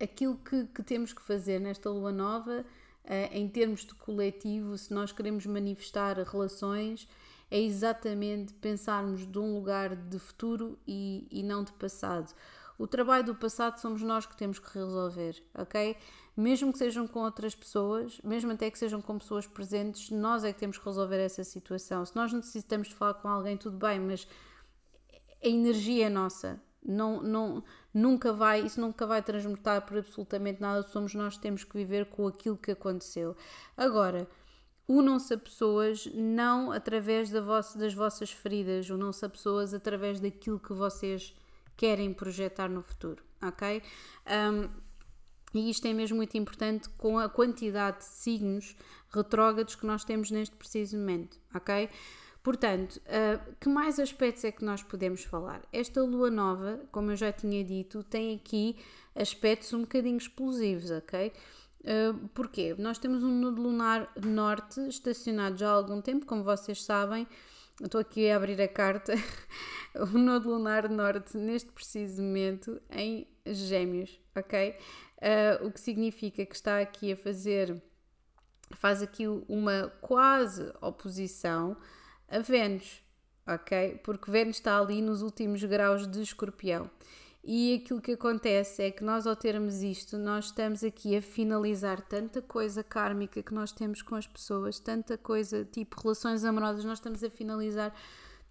aquilo 0.00 0.36
que, 0.36 0.66
que 0.66 0.82
temos 0.82 1.12
que 1.12 1.22
fazer 1.22 1.60
nesta 1.60 1.90
lua 1.90 2.12
nova, 2.12 2.64
uh, 3.04 3.08
em 3.32 3.48
termos 3.48 3.84
de 3.84 3.94
coletivo, 3.94 4.76
se 4.76 4.92
nós 4.92 5.12
queremos 5.12 5.46
manifestar 5.46 6.16
relações, 6.18 7.08
é 7.50 7.60
exatamente 7.60 8.52
pensarmos 8.54 9.26
de 9.26 9.38
um 9.38 9.54
lugar 9.54 9.94
de 9.94 10.18
futuro 10.18 10.78
e, 10.86 11.26
e 11.30 11.42
não 11.42 11.62
de 11.62 11.72
passado. 11.72 12.34
O 12.76 12.86
trabalho 12.86 13.24
do 13.24 13.34
passado 13.34 13.78
somos 13.78 14.02
nós 14.02 14.26
que 14.26 14.36
temos 14.36 14.58
que 14.58 14.76
resolver, 14.76 15.40
ok? 15.54 15.96
Mesmo 16.36 16.72
que 16.72 16.78
sejam 16.78 17.06
com 17.06 17.20
outras 17.20 17.54
pessoas, 17.54 18.20
mesmo 18.24 18.50
até 18.50 18.68
que 18.68 18.78
sejam 18.78 19.00
com 19.00 19.16
pessoas 19.16 19.46
presentes, 19.46 20.10
nós 20.10 20.42
é 20.42 20.52
que 20.52 20.58
temos 20.58 20.76
que 20.76 20.84
resolver 20.84 21.18
essa 21.18 21.44
situação. 21.44 22.04
Se 22.04 22.16
nós 22.16 22.32
necessitamos 22.32 22.88
de 22.88 22.94
falar 22.96 23.14
com 23.14 23.28
alguém, 23.28 23.56
tudo 23.56 23.76
bem, 23.76 24.00
mas 24.00 24.26
a 25.42 25.46
energia 25.46 26.06
é 26.06 26.10
nossa, 26.10 26.60
não, 26.84 27.22
não, 27.22 27.64
nunca 27.92 28.32
vai, 28.32 28.60
isso 28.60 28.80
nunca 28.80 29.06
vai 29.06 29.22
transmutar 29.22 29.82
por 29.86 29.98
absolutamente 29.98 30.60
nada, 30.60 30.82
somos 30.82 31.14
nós 31.14 31.36
que 31.36 31.42
temos 31.42 31.64
que 31.64 31.76
viver 31.76 32.06
com 32.06 32.26
aquilo 32.26 32.56
que 32.56 32.72
aconteceu. 32.72 33.36
Agora, 33.76 34.28
unam-se 34.88 35.32
a 35.32 35.38
pessoas 35.38 36.06
não 36.14 36.70
através 36.70 37.30
da 37.30 37.40
vossa, 37.40 37.78
das 37.78 37.94
vossas 37.94 38.30
feridas, 38.30 38.90
unam-se 38.90 39.24
a 39.24 39.28
pessoas 39.28 39.72
através 39.72 40.20
daquilo 40.20 40.60
que 40.60 40.72
vocês 40.72 41.34
querem 41.76 42.12
projetar 42.12 42.68
no 42.68 42.82
futuro, 42.82 43.22
ok? 43.42 43.82
Um, 44.26 44.68
e 45.54 45.70
isto 45.70 45.86
é 45.86 45.92
mesmo 45.92 46.16
muito 46.16 46.36
importante 46.36 46.88
com 46.90 47.18
a 47.18 47.28
quantidade 47.28 47.98
de 47.98 48.04
signos 48.04 48.76
retrógrados 49.08 49.76
que 49.76 49.86
nós 49.86 50.04
temos 50.04 50.30
neste 50.30 50.54
preciso 50.56 50.98
momento, 50.98 51.38
ok? 51.54 51.88
Portanto, 52.44 53.00
uh, 53.06 53.54
que 53.58 53.70
mais 53.70 53.98
aspectos 53.98 54.44
é 54.44 54.52
que 54.52 54.62
nós 54.62 54.82
podemos 54.82 55.24
falar? 55.24 55.62
Esta 55.72 56.02
lua 56.02 56.30
nova, 56.30 56.78
como 56.92 57.10
eu 57.10 57.16
já 57.16 57.32
tinha 57.32 57.64
dito, 57.64 58.04
tem 58.04 58.36
aqui 58.36 58.76
aspectos 59.14 59.72
um 59.72 59.80
bocadinho 59.80 60.18
explosivos, 60.18 60.90
ok? 60.90 61.32
Uh, 61.80 62.28
porquê? 62.34 62.74
Nós 62.78 62.98
temos 62.98 63.24
um 63.24 63.30
nudo 63.30 63.62
lunar 63.62 64.12
norte 64.22 64.78
estacionado 64.88 65.56
já 65.56 65.70
há 65.70 65.72
algum 65.72 66.02
tempo, 66.02 66.26
como 66.26 66.44
vocês 66.44 66.84
sabem. 66.84 67.26
Estou 67.82 67.98
aqui 67.98 68.28
a 68.28 68.36
abrir 68.36 68.60
a 68.60 68.68
carta. 68.68 69.14
o 69.96 70.18
nudo 70.18 70.50
lunar 70.50 70.86
norte, 70.90 71.38
neste 71.38 71.72
preciso 71.72 72.22
momento, 72.22 72.78
em 72.90 73.26
Gêmeos, 73.46 74.20
ok? 74.36 74.76
Uh, 75.16 75.66
o 75.66 75.72
que 75.72 75.80
significa 75.80 76.44
que 76.44 76.54
está 76.54 76.78
aqui 76.78 77.12
a 77.12 77.16
fazer, 77.16 77.82
faz 78.72 79.00
aqui 79.00 79.26
uma 79.48 79.90
quase 80.02 80.70
oposição 80.82 81.74
a 82.28 82.38
Vênus, 82.38 83.02
ok? 83.46 84.00
Porque 84.02 84.30
Vênus 84.30 84.56
está 84.56 84.78
ali 84.78 85.00
nos 85.00 85.22
últimos 85.22 85.62
graus 85.64 86.06
de 86.06 86.22
escorpião. 86.22 86.90
E 87.46 87.74
aquilo 87.74 88.00
que 88.00 88.12
acontece 88.12 88.82
é 88.82 88.90
que 88.90 89.04
nós, 89.04 89.26
ao 89.26 89.36
termos 89.36 89.82
isto, 89.82 90.16
nós 90.16 90.46
estamos 90.46 90.82
aqui 90.82 91.14
a 91.14 91.20
finalizar 91.20 92.00
tanta 92.00 92.40
coisa 92.40 92.82
kármica 92.82 93.42
que 93.42 93.52
nós 93.52 93.70
temos 93.70 94.00
com 94.00 94.14
as 94.14 94.26
pessoas, 94.26 94.80
tanta 94.80 95.18
coisa 95.18 95.62
tipo 95.64 96.00
relações 96.00 96.42
amorosas, 96.42 96.86
nós 96.86 96.98
estamos 96.98 97.22
a 97.22 97.28
finalizar 97.28 97.94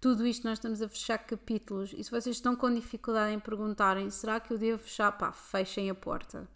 tudo 0.00 0.24
isto, 0.24 0.46
nós 0.46 0.58
estamos 0.58 0.80
a 0.80 0.88
fechar 0.88 1.18
capítulos. 1.18 1.92
E 1.92 2.04
se 2.04 2.10
vocês 2.10 2.36
estão 2.36 2.54
com 2.54 2.72
dificuldade 2.72 3.34
em 3.34 3.40
perguntarem, 3.40 4.10
será 4.10 4.38
que 4.38 4.52
eu 4.52 4.58
devo 4.58 4.78
fechar? 4.78 5.10
Pá, 5.12 5.32
fechem 5.32 5.90
a 5.90 5.94
porta 5.94 6.48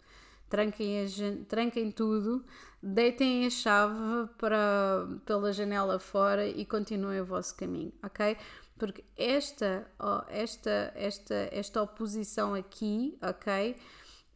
tranquem, 0.49 1.05
a, 1.05 1.45
tranquem 1.47 1.91
tudo, 1.91 2.43
deitem 2.81 3.45
a 3.45 3.49
chave 3.49 4.27
para, 4.37 5.07
pela 5.25 5.53
janela 5.53 5.99
fora 5.99 6.47
e 6.47 6.65
continuem 6.65 7.21
o 7.21 7.25
vosso 7.25 7.55
caminho, 7.55 7.93
ok? 8.03 8.35
Porque 8.77 9.03
esta, 9.17 9.85
oh, 9.99 10.21
esta, 10.29 10.91
esta, 10.95 11.49
esta 11.51 11.81
oposição 11.81 12.53
aqui, 12.53 13.17
ok? 13.21 13.75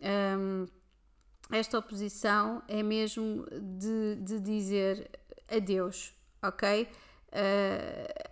Um, 0.01 0.65
esta 1.51 1.77
oposição 1.77 2.61
é 2.67 2.83
mesmo 2.83 3.45
de, 3.51 4.15
de 4.17 4.39
dizer 4.39 5.09
adeus, 5.49 6.13
ok? 6.41 6.83
Uh, 6.83 8.22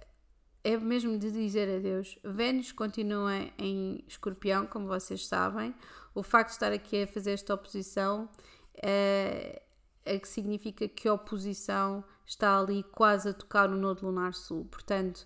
é 0.63 0.77
mesmo 0.77 1.17
de 1.17 1.31
dizer 1.31 1.77
adeus. 1.77 2.17
Vênus 2.23 2.71
continua 2.71 3.33
em 3.57 4.03
escorpião, 4.07 4.65
como 4.65 4.87
vocês 4.87 5.25
sabem 5.27 5.73
o 6.13 6.23
facto 6.23 6.49
de 6.49 6.55
estar 6.55 6.71
aqui 6.71 7.03
a 7.03 7.07
fazer 7.07 7.31
esta 7.31 7.53
oposição 7.53 8.29
é, 8.75 9.61
é 10.05 10.19
que 10.19 10.27
significa 10.27 10.87
que 10.87 11.07
a 11.07 11.13
oposição 11.13 12.03
está 12.25 12.59
ali 12.59 12.83
quase 12.83 13.29
a 13.29 13.33
tocar 13.33 13.69
no 13.69 13.77
Nodo 13.77 14.05
Lunar 14.05 14.33
Sul. 14.33 14.65
Portanto, 14.65 15.25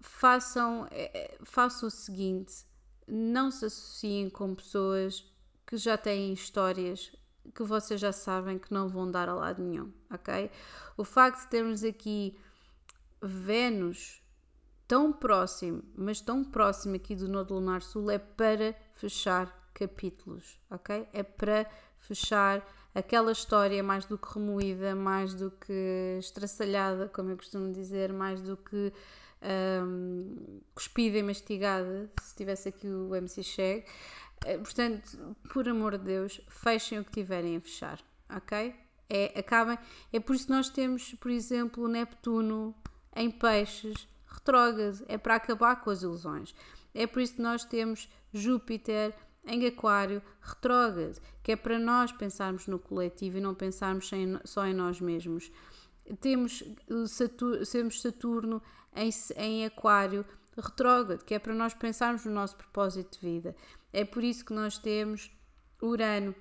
façam, 0.00 0.86
é, 0.90 1.36
façam 1.42 1.88
o 1.88 1.90
seguinte: 1.90 2.64
não 3.06 3.50
se 3.50 3.64
associem 3.64 4.30
com 4.30 4.54
pessoas 4.54 5.24
que 5.66 5.76
já 5.76 5.96
têm 5.96 6.32
histórias 6.32 7.12
que 7.54 7.62
vocês 7.62 8.00
já 8.00 8.12
sabem 8.12 8.58
que 8.58 8.72
não 8.72 8.88
vão 8.88 9.08
dar 9.10 9.28
a 9.28 9.34
lado 9.34 9.62
nenhum, 9.62 9.92
ok? 10.12 10.50
O 10.96 11.04
facto 11.04 11.42
de 11.42 11.48
termos 11.48 11.84
aqui 11.84 12.36
Vênus 13.22 14.20
tão 14.86 15.12
próximo, 15.12 15.82
mas 15.94 16.20
tão 16.20 16.44
próximo 16.44 16.96
aqui 16.96 17.14
do 17.14 17.28
Nodo 17.28 17.54
Lunar 17.54 17.82
Sul 17.82 18.10
é 18.10 18.18
para 18.18 18.74
fechar 18.92 19.70
capítulos, 19.74 20.58
ok? 20.70 21.06
É 21.12 21.22
para 21.22 21.68
fechar 21.98 22.66
aquela 22.94 23.32
história 23.32 23.82
mais 23.82 24.06
do 24.06 24.16
que 24.16 24.32
remoída, 24.32 24.94
mais 24.94 25.34
do 25.34 25.50
que 25.50 26.16
estraçalhada, 26.18 27.08
como 27.08 27.30
eu 27.30 27.36
costumo 27.36 27.72
dizer, 27.72 28.12
mais 28.12 28.40
do 28.40 28.56
que 28.56 28.92
um, 29.84 30.60
cuspida 30.74 31.18
e 31.18 31.22
mastigada, 31.22 32.10
se 32.22 32.34
tivesse 32.34 32.68
aqui 32.68 32.88
o 32.88 33.14
MC 33.14 33.42
Cheg. 33.42 33.84
Eh, 34.44 34.58
portanto, 34.58 35.36
por 35.52 35.68
amor 35.68 35.98
de 35.98 36.04
Deus, 36.04 36.40
fechem 36.48 36.98
o 36.98 37.04
que 37.04 37.10
tiverem 37.10 37.56
a 37.56 37.60
fechar, 37.60 38.00
ok? 38.34 38.74
É, 39.08 39.38
acabem. 39.38 39.78
É 40.12 40.18
por 40.18 40.34
isso 40.34 40.46
que 40.46 40.52
nós 40.52 40.68
temos, 40.70 41.14
por 41.14 41.30
exemplo, 41.30 41.86
Neptuno 41.86 42.74
em 43.14 43.30
peixes 43.30 44.08
retrógrado, 44.36 45.04
é 45.08 45.18
para 45.18 45.36
acabar 45.36 45.80
com 45.82 45.90
as 45.90 46.02
ilusões. 46.02 46.54
É 46.94 47.06
por 47.06 47.20
isso 47.20 47.34
que 47.34 47.42
nós 47.42 47.64
temos 47.64 48.08
Júpiter 48.32 49.14
em 49.44 49.66
Aquário 49.66 50.22
retrógrado, 50.40 51.20
que 51.42 51.52
é 51.52 51.56
para 51.56 51.78
nós 51.78 52.12
pensarmos 52.12 52.66
no 52.66 52.78
coletivo 52.78 53.38
e 53.38 53.40
não 53.40 53.54
pensarmos 53.54 54.10
só 54.44 54.66
em 54.66 54.74
nós 54.74 55.00
mesmos. 55.00 55.50
Temos 56.20 56.62
Saturno, 57.08 57.64
temos 57.66 58.00
Saturno 58.00 58.62
em, 58.94 59.10
em 59.36 59.64
Aquário 59.64 60.24
retrógrado, 60.56 61.24
que 61.24 61.34
é 61.34 61.38
para 61.38 61.54
nós 61.54 61.74
pensarmos 61.74 62.24
no 62.24 62.32
nosso 62.32 62.56
propósito 62.56 63.18
de 63.18 63.26
vida. 63.26 63.56
É 63.92 64.04
por 64.04 64.24
isso 64.24 64.44
que 64.44 64.52
nós 64.52 64.78
temos 64.78 65.30
Urano, 65.82 66.34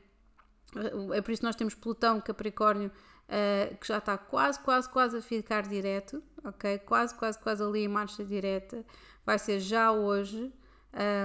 é 1.14 1.22
por 1.22 1.32
isso 1.32 1.42
que 1.42 1.46
nós 1.46 1.56
temos 1.56 1.74
Plutão, 1.74 2.22
Capricórnio, 2.22 2.92
uh, 3.30 3.76
que 3.78 3.88
já 3.88 3.98
está 3.98 4.18
quase, 4.18 4.60
quase, 4.60 4.90
quase 4.90 5.18
a 5.18 5.22
ficar 5.22 5.64
direto, 5.64 6.22
ok? 6.44 6.80
Quase, 6.80 7.16
quase, 7.16 7.40
quase 7.40 7.64
ali 7.64 7.84
em 7.84 7.88
marcha 7.88 8.24
direta. 8.24 8.86
Vai 9.26 9.40
ser 9.40 9.60
já 9.60 9.92
hoje 9.92 10.54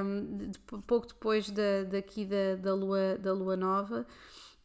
um, 0.04 0.36
de, 0.36 0.58
pouco 0.86 1.06
depois 1.06 1.50
da, 1.50 1.84
daqui 1.84 2.24
da, 2.24 2.56
da, 2.56 2.74
lua, 2.74 3.16
da 3.18 3.32
lua 3.32 3.56
nova. 3.56 4.06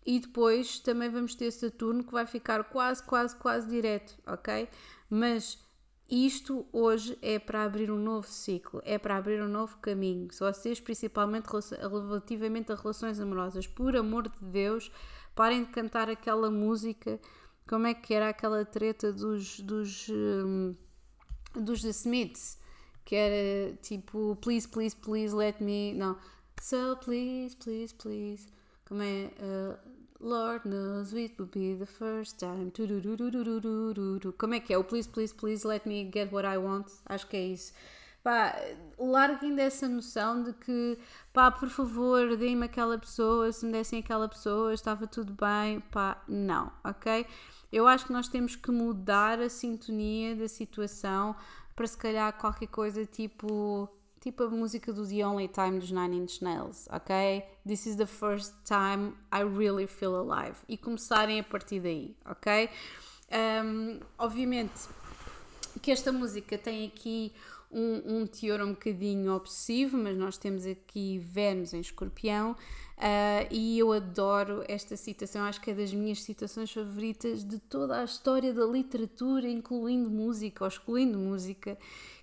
E 0.06 0.20
depois 0.20 0.80
também 0.80 1.10
vamos 1.10 1.34
ter 1.34 1.52
Saturno 1.52 2.04
que 2.04 2.12
vai 2.12 2.28
ficar 2.28 2.64
quase, 2.66 3.02
quase, 3.04 3.36
quase 3.36 3.68
direto, 3.68 4.16
ok? 4.28 4.70
Mas 5.10 5.58
isto 6.08 6.68
hoje 6.72 7.18
é 7.20 7.40
para 7.40 7.64
abrir 7.64 7.90
um 7.90 7.98
novo 7.98 8.28
ciclo, 8.28 8.80
é 8.86 9.00
para 9.00 9.18
abrir 9.18 9.42
um 9.42 9.48
novo 9.48 9.78
caminho. 9.78 10.32
Se 10.32 10.40
vocês, 10.40 10.80
principalmente 10.80 11.48
relativamente 11.82 12.72
a 12.72 12.76
relações 12.76 13.20
amorosas, 13.20 13.66
por 13.66 13.96
amor 13.96 14.30
de 14.30 14.38
Deus, 14.40 14.92
parem 15.36 15.64
de 15.64 15.72
cantar 15.72 16.10
aquela 16.10 16.50
música. 16.50 17.20
Como 17.68 17.88
é 17.88 17.94
que 17.94 18.14
era 18.14 18.30
aquela 18.30 18.64
treta 18.64 19.12
dos, 19.12 19.60
dos, 19.60 20.08
um, 20.10 20.76
dos 21.56 21.82
The 21.82 21.90
Smiths? 21.90 22.60
que 23.06 23.16
era 23.16 23.78
tipo 23.82 24.36
please, 24.42 24.68
please, 24.68 24.96
please 24.96 25.34
let 25.34 25.62
me. 25.62 25.94
Não, 25.94 26.18
so 26.60 26.98
please, 26.98 27.56
please, 27.56 27.94
please. 27.94 28.48
Como 28.86 29.02
é? 29.02 29.32
Uh, 29.40 29.78
Lord 30.20 30.68
knows 30.68 31.14
it 31.14 31.36
will 31.38 31.48
be 31.48 31.76
the 31.76 31.86
first 31.86 32.40
time. 32.40 32.72
Como 34.38 34.54
é 34.56 34.60
que 34.60 34.74
é? 34.74 34.78
O 34.78 34.84
please, 34.84 35.08
please, 35.08 35.34
please 35.34 35.68
let 35.68 35.86
me 35.86 36.10
get 36.12 36.32
what 36.32 36.48
I 36.48 36.58
want. 36.58 36.88
Acho 37.06 37.28
que 37.28 37.38
é 37.38 37.46
isso. 37.48 37.74
Pá, 38.26 38.56
larguem 38.98 39.54
dessa 39.54 39.88
noção 39.88 40.42
de 40.42 40.54
que, 40.54 40.98
pá, 41.32 41.52
por 41.52 41.70
favor, 41.70 42.36
deem-me 42.36 42.66
aquela 42.66 42.98
pessoa, 42.98 43.52
se 43.52 43.64
me 43.64 43.72
dessem 43.72 44.00
aquela 44.00 44.28
pessoa, 44.28 44.74
estava 44.74 45.06
tudo 45.06 45.32
bem. 45.34 45.80
Pá, 45.92 46.20
não, 46.28 46.72
ok? 46.84 47.28
Eu 47.72 47.88
acho 47.88 48.08
que 48.08 48.12
nós 48.12 48.28
temos 48.28 48.56
que 48.56 48.72
mudar 48.72 49.40
a 49.40 49.48
sintonia 49.48 50.36
da 50.36 50.48
situação 50.48 51.36
para 51.76 51.86
se 51.86 51.96
calhar 51.96 52.34
qualquer 52.34 52.66
coisa 52.66 53.06
tipo 53.06 53.88
tipo 54.20 54.42
a 54.42 54.50
música 54.50 54.92
do 54.92 55.08
The 55.08 55.24
Only 55.24 55.48
Time 55.48 55.78
dos 55.78 55.92
Nine 55.92 56.18
Inch 56.18 56.42
Nails, 56.42 56.88
ok? 56.92 57.46
This 57.64 57.86
is 57.86 57.96
the 57.96 58.08
first 58.08 58.56
time 58.64 59.14
I 59.32 59.44
really 59.44 59.86
feel 59.86 60.16
alive 60.16 60.58
e 60.68 60.76
começarem 60.78 61.40
a 61.40 61.44
partir 61.44 61.80
daí, 61.80 62.18
ok? 62.26 62.72
Um, 63.32 64.00
obviamente 64.18 64.90
que 65.86 65.92
esta 65.92 66.12
música 66.12 66.58
tem 66.58 66.88
aqui 66.88 67.32
um, 67.72 68.22
um 68.22 68.26
teor 68.26 68.60
um 68.60 68.72
bocadinho 68.72 69.32
obsessivo, 69.36 69.96
mas 69.96 70.18
nós 70.18 70.36
temos 70.36 70.66
aqui 70.66 71.20
Vênus 71.20 71.76
em 71.76 71.80
escorpião 71.80 72.54
uh, 72.54 73.48
e 73.52 73.78
eu 73.78 73.92
adoro 73.92 74.64
esta 74.68 74.98
citação, 74.98 75.44
acho 75.44 75.62
que 75.62 75.70
é 75.70 75.76
das 75.76 75.94
minhas 75.94 76.24
citações 76.24 76.72
favoritas 76.72 77.44
de 77.44 77.60
toda 77.60 78.02
a 78.02 78.04
história 78.04 78.52
da 78.52 78.66
literatura, 78.66 79.48
incluindo 79.48 80.10
música 80.10 80.64
ou 80.64 80.68
excluindo 80.68 81.20
música, 81.20 81.78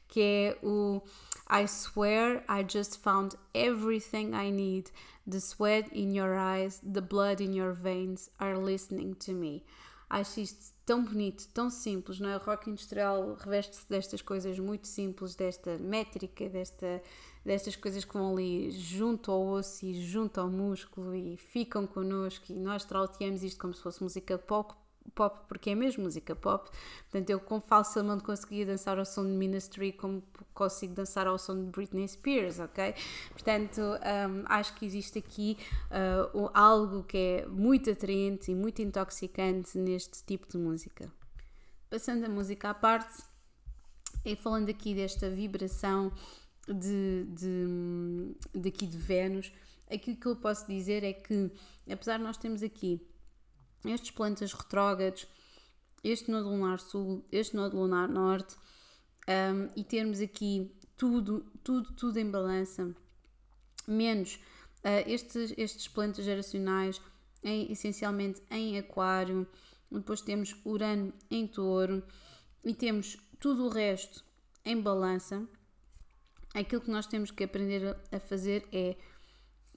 que 0.09 0.21
é 0.21 0.59
o 0.61 1.01
I 1.49 1.69
swear 1.69 2.45
I 2.49 2.67
just 2.69 2.99
found 2.99 3.37
everything 3.55 4.33
I 4.35 4.51
need. 4.51 4.91
The 5.25 5.39
sweat 5.39 5.89
in 5.93 6.17
your 6.17 6.37
eyes, 6.37 6.81
the 6.81 7.01
blood 7.01 7.41
in 7.41 7.55
your 7.57 7.73
veins 7.73 8.29
are 8.41 8.59
listening 8.59 9.15
to 9.25 9.33
me. 9.33 9.63
Acho 10.11 10.41
isto 10.41 10.72
tão 10.85 11.05
bonito, 11.05 11.49
tão 11.49 11.71
simples, 11.71 12.19
não 12.19 12.29
é? 12.29 12.37
O 12.37 12.41
rock 12.41 12.71
industrial 12.71 13.37
reveste-se 13.39 13.89
destas 13.89 14.21
coisas 14.21 14.59
muito 14.59 14.87
simples, 14.87 15.35
desta 15.35 15.79
métrica, 15.79 16.49
desta, 16.49 17.03
destas 17.45 17.77
coisas 17.77 18.05
que 18.05 18.15
vão 18.15 18.33
ali 18.33 18.71
junto 18.71 19.31
ao 19.31 19.47
osso 19.47 19.87
e 19.87 19.95
junto 19.95 20.41
ao 20.41 20.49
músculo 20.49 21.15
e 21.15 21.37
ficam 21.37 21.87
connosco 21.87 22.47
e 22.51 22.55
nós 22.55 22.85
trauteamos 22.85 23.43
isto 23.43 23.61
como 23.61 23.75
se 23.75 23.83
fosse 23.83 24.03
música 24.03 24.37
pop, 24.37 24.75
pop 25.15 25.47
porque 25.49 25.71
é 25.71 25.75
mesmo 25.75 26.05
música 26.05 26.35
pop. 26.35 26.71
Portanto, 27.11 27.31
eu 27.31 27.41
com 27.41 27.61
falsamente 27.61 28.25
conseguia 28.25 28.67
dançar 28.67 28.99
ao 28.99 29.05
som 29.05 29.25
de 29.25 29.33
Ministry 29.33 29.93
como 29.93 30.23
consigo 30.55 30.95
dançar 30.95 31.27
ao 31.27 31.39
som 31.39 31.57
de 31.57 31.71
Britney 31.71 32.07
Spears, 32.09 32.59
ok? 32.59 32.95
Portanto, 33.31 33.81
um, 33.81 34.45
acho 34.47 34.75
que 34.75 34.87
existe 34.87 35.19
aqui 35.19 35.57
uh, 35.91 36.51
algo 36.55 37.05
que 37.05 37.17
é 37.17 37.47
muito 37.47 37.91
atraente 37.91 38.51
e 38.51 38.55
muito 38.55 38.81
intoxicante 38.83 39.77
neste 39.79 40.25
tipo 40.25 40.49
de 40.49 40.59
música. 40.59 41.13
Passando 41.91 42.25
a 42.25 42.29
música 42.29 42.71
à 42.71 42.75
parte, 42.75 43.23
e 44.25 44.37
falando 44.37 44.69
aqui 44.69 44.95
desta 44.95 45.29
vibração 45.29 46.13
de, 46.67 47.27
de, 47.31 48.35
daqui 48.55 48.87
de 48.87 48.97
Vênus, 48.97 49.53
aquilo 49.91 50.17
que 50.17 50.27
eu 50.27 50.37
posso 50.37 50.67
dizer 50.69 51.03
é 51.03 51.13
que, 51.13 51.51
apesar 51.91 52.19
de 52.19 52.23
nós 52.23 52.37
termos 52.37 52.63
aqui 52.63 53.05
estes 53.85 54.11
planetas 54.11 54.53
retrógrados, 54.53 55.27
este 56.03 56.31
nodo 56.31 56.49
lunar 56.49 56.81
sul, 56.81 57.25
este 57.31 57.57
nodo 57.57 57.77
lunar 57.77 58.09
norte, 58.09 58.57
um, 59.29 59.69
e 59.77 59.85
termos 59.85 60.21
aqui 60.21 60.73
tudo, 60.97 61.45
tudo, 61.63 61.93
tudo 61.93 62.19
em 62.19 62.31
balança, 62.31 62.95
menos 63.87 64.35
uh, 64.85 65.09
estes, 65.09 65.55
estes 65.57 65.89
planetas 65.89 66.25
geracionais 66.25 67.01
em, 67.43 67.71
essencialmente 67.71 68.43
em 68.51 68.79
aquário, 68.79 69.47
depois 69.91 70.21
temos 70.21 70.57
Urano 70.65 71.13
em 71.31 71.47
touro 71.47 72.03
e 72.65 72.75
temos 72.75 73.17
tudo 73.39 73.67
o 73.67 73.69
resto 73.69 74.25
em 74.65 74.81
balança, 74.81 75.47
aquilo 76.55 76.81
que 76.81 76.91
nós 76.91 77.07
temos 77.07 77.31
que 77.31 77.45
aprender 77.45 77.97
a 78.11 78.21
fazer 78.21 78.67
é 78.73 78.97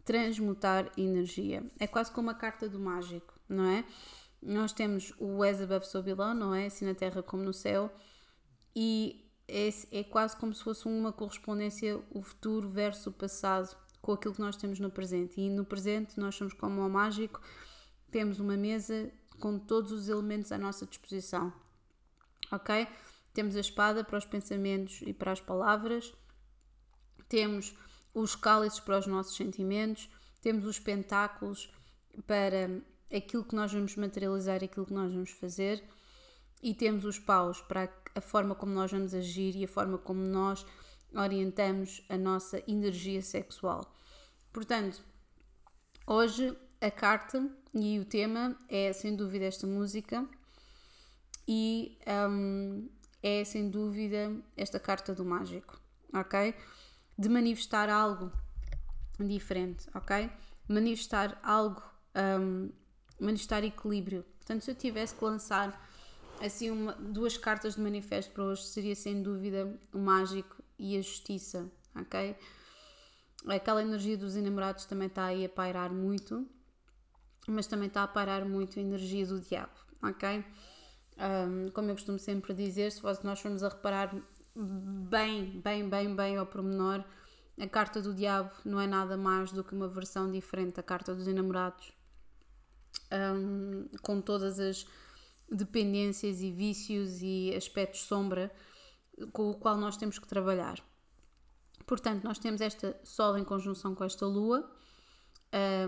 transmutar 0.04 0.92
energia. 0.96 1.66
É 1.80 1.88
quase 1.88 2.12
como 2.12 2.30
a 2.30 2.34
carta 2.36 2.70
do 2.70 2.80
mágico 2.80 3.35
não 3.48 3.66
é? 3.66 3.86
Nós 4.42 4.74
temos 4.74 5.14
o 5.20 5.44
as 5.44 5.62
above 5.62 5.88
so 5.88 6.02
below, 6.02 6.34
não 6.34 6.54
é? 6.54 6.68
Assim 6.68 6.86
na 6.86 6.94
terra 6.94 7.24
como 7.24 7.44
no 7.44 7.54
céu, 7.54 7.92
e 8.76 9.26
é, 9.48 9.70
é 9.92 10.04
quase 10.04 10.36
como 10.38 10.54
se 10.54 10.64
fosse 10.64 10.88
uma 10.88 11.12
correspondência 11.12 12.02
o 12.12 12.22
futuro 12.22 12.68
versus 12.68 13.08
o 13.08 13.12
passado 13.12 13.76
com 14.02 14.12
aquilo 14.12 14.36
que 14.36 14.42
nós 14.42 14.56
temos 14.56 14.80
no 14.80 14.92
presente. 14.92 15.40
E 15.40 15.50
no 15.50 15.66
presente 15.66 16.20
nós 16.20 16.36
somos 16.36 16.54
como 16.54 16.86
o 16.86 16.90
mágico, 16.90 17.42
temos 18.12 18.40
uma 18.40 18.56
mesa 18.56 19.12
com 19.40 19.58
todos 19.58 19.92
os 19.92 20.10
elementos 20.10 20.52
à 20.52 20.58
nossa 20.58 20.86
disposição, 20.86 21.52
ok? 22.52 22.88
Temos 23.34 23.56
a 23.56 23.60
espada 23.60 24.04
para 24.04 24.18
os 24.18 24.26
pensamentos 24.26 25.02
e 25.02 25.14
para 25.14 25.32
as 25.32 25.42
palavras, 25.42 26.14
temos 27.28 27.76
os 28.14 28.36
cálices 28.36 28.80
para 28.80 29.00
os 29.00 29.08
nossos 29.08 29.36
sentimentos, 29.36 30.10
temos 30.42 30.66
os 30.66 30.80
pentáculos 30.80 31.70
para 32.26 32.70
aquilo 33.16 33.44
que 33.44 33.56
nós 33.56 33.72
vamos 33.72 33.96
materializar, 33.96 34.64
aquilo 34.64 34.86
que 34.86 34.94
nós 34.94 35.12
vamos 35.12 35.32
fazer, 35.32 35.84
e 36.62 36.74
temos 36.74 37.06
os 37.06 37.20
paus 37.20 37.62
para 37.62 37.90
a 38.14 38.22
forma 38.22 38.56
como 38.56 38.74
nós 38.74 38.92
vamos 38.92 39.14
agir 39.14 39.56
e 39.56 39.66
a 39.66 39.68
forma 39.68 39.98
como 39.98 40.22
nós 40.22 40.66
orientamos 41.14 42.04
a 42.10 42.18
nossa 42.18 42.62
energia 42.68 43.22
sexual. 43.22 43.94
Portanto, 44.52 45.04
hoje 46.08 46.56
a 46.82 46.92
carta 46.92 47.50
e 47.74 48.00
o 48.00 48.06
tema 48.06 48.58
é 48.70 48.92
sem 48.94 49.16
dúvida 49.16 49.46
esta 49.46 49.68
música 49.68 50.28
e 51.48 51.98
um, 52.30 52.90
é 53.22 53.44
sem 53.44 53.70
dúvida 53.70 54.36
esta 54.56 54.80
carta 54.80 55.14
do 55.14 55.26
mágico, 55.26 55.80
ok? 56.14 56.56
De 57.18 57.30
manifestar 57.30 57.90
algo 57.90 58.32
diferente, 59.20 59.88
ok? 59.94 60.30
Manifestar 60.68 61.40
algo 61.44 61.82
um, 62.40 62.70
manifestar 63.20 63.64
equilíbrio. 63.64 64.24
Portanto, 64.38 64.64
se 64.64 64.72
eu 64.72 64.76
tivesse 64.76 65.16
que 65.16 65.24
lançar 65.24 65.90
assim 66.42 66.70
uma, 66.70 66.94
duas 66.94 67.38
cartas 67.38 67.76
de 67.76 67.82
manifesto 67.82 68.32
para 68.32 68.44
hoje, 68.44 68.64
seria 68.64 68.96
sem 68.96 69.22
dúvida 69.22 69.78
o 69.94 70.00
mágico 70.00 70.56
e 70.78 70.98
a 70.98 71.02
justiça, 71.02 71.70
ok? 71.96 72.36
Aquela 73.48 73.82
energia 73.82 74.18
dos 74.18 74.36
enamorados 74.36 74.86
também 74.86 75.08
está 75.08 75.26
aí 75.26 75.46
a 75.46 75.50
pairar 75.50 75.92
muito, 75.92 76.48
mas 77.48 77.68
também 77.68 77.88
está 77.88 78.04
a 78.04 78.08
pairar 78.08 78.46
muito 78.46 78.80
a 78.80 78.82
energia 78.82 79.26
do 79.26 79.40
diabo, 79.40 79.74
ok? 80.02 80.44
Um, 81.18 81.70
como 81.72 81.90
eu 81.90 81.96
costumo 81.96 82.20
sempre 82.20 82.54
dizer, 82.54 82.92
se 82.92 83.02
nós 83.24 83.40
formos 83.40 83.64
a 83.64 83.70
reparar 83.70 84.14
bem, 84.56 85.62
bem, 85.62 85.88
bem, 85.88 86.16
bem 86.16 86.38
ao 86.38 86.46
pormenor, 86.46 87.04
a 87.58 87.68
carta 87.68 88.02
do 88.02 88.14
diabo 88.14 88.52
não 88.66 88.82
é 88.82 88.88
nada 88.88 89.16
mais 89.16 89.52
do 89.52 89.64
que 89.64 89.74
uma 89.74 89.88
versão 89.88 90.30
diferente 90.30 90.76
da 90.76 90.84
carta 90.84 91.16
dos 91.16 91.28
enamorados 91.28 91.94
um, 93.12 93.88
com 94.02 94.22
todas 94.22 94.60
as 94.60 94.86
dependências 95.50 96.42
e 96.42 96.52
vícios 96.52 97.22
e 97.22 97.54
aspectos 97.56 98.02
sombra 98.02 98.52
com 99.32 99.50
o 99.52 99.56
qual 99.56 99.78
nós 99.78 99.98
temos 99.98 100.20
que 100.20 100.28
trabalhar. 100.28 100.84
Portanto, 101.86 102.24
nós 102.24 102.40
temos 102.40 102.62
esta 102.62 103.00
Sol 103.04 103.38
em 103.38 103.44
conjunção 103.44 103.94
com 103.94 104.04
esta 104.04 104.26
Lua, 104.26 104.70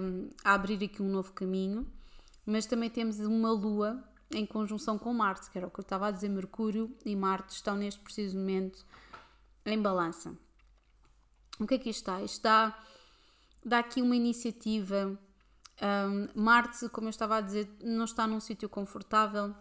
um, 0.01 0.29
a 0.43 0.53
abrir 0.53 0.83
aqui 0.83 1.01
um 1.01 1.09
novo 1.09 1.33
caminho, 1.33 1.91
mas 2.45 2.65
também 2.65 2.89
temos 2.89 3.19
uma 3.19 3.51
Lua 3.51 4.03
em 4.31 4.45
conjunção 4.45 4.97
com 4.97 5.13
Marte, 5.13 5.49
que 5.49 5.57
era 5.57 5.67
o 5.67 5.71
que 5.71 5.79
eu 5.79 5.83
estava 5.83 6.07
a 6.07 6.11
dizer, 6.11 6.29
Mercúrio 6.29 6.95
e 7.05 7.15
Marte 7.15 7.55
estão 7.55 7.75
neste 7.75 7.99
preciso 7.99 8.37
momento 8.37 8.85
em 9.65 9.81
balança. 9.81 10.37
O 11.59 11.65
que 11.65 11.75
é 11.75 11.77
que 11.79 11.89
está? 11.89 12.21
Isto 12.21 12.43
dá, 12.43 12.77
dá 13.65 13.79
aqui 13.79 14.01
uma 14.01 14.15
iniciativa. 14.15 15.17
Um, 15.81 16.27
Marte, 16.41 16.89
como 16.89 17.07
eu 17.07 17.11
estava 17.11 17.37
a 17.37 17.41
dizer, 17.41 17.69
não 17.83 18.05
está 18.05 18.25
num 18.25 18.39
sítio 18.39 18.67
confortável. 18.67 19.53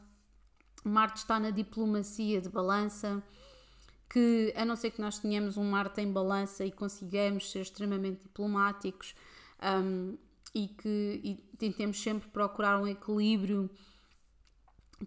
Marte 0.85 1.19
está 1.19 1.39
na 1.39 1.51
diplomacia 1.51 2.41
de 2.41 2.49
balança, 2.49 3.23
que 4.09 4.53
a 4.57 4.65
não 4.65 4.77
ser 4.77 4.93
que 4.93 5.01
nós 5.01 5.19
tenhamos 5.19 5.57
um 5.57 5.65
Marte 5.65 6.01
em 6.01 6.11
balança 6.11 6.65
e 6.65 6.71
consigamos 6.71 7.51
ser 7.51 7.61
extremamente 7.61 8.23
diplomáticos 8.23 9.15
um, 9.83 10.17
e 10.55 10.69
que 10.69 11.21
e 11.23 11.35
tentemos 11.59 12.01
sempre 12.01 12.29
procurar 12.29 12.81
um 12.81 12.87
equilíbrio 12.87 13.69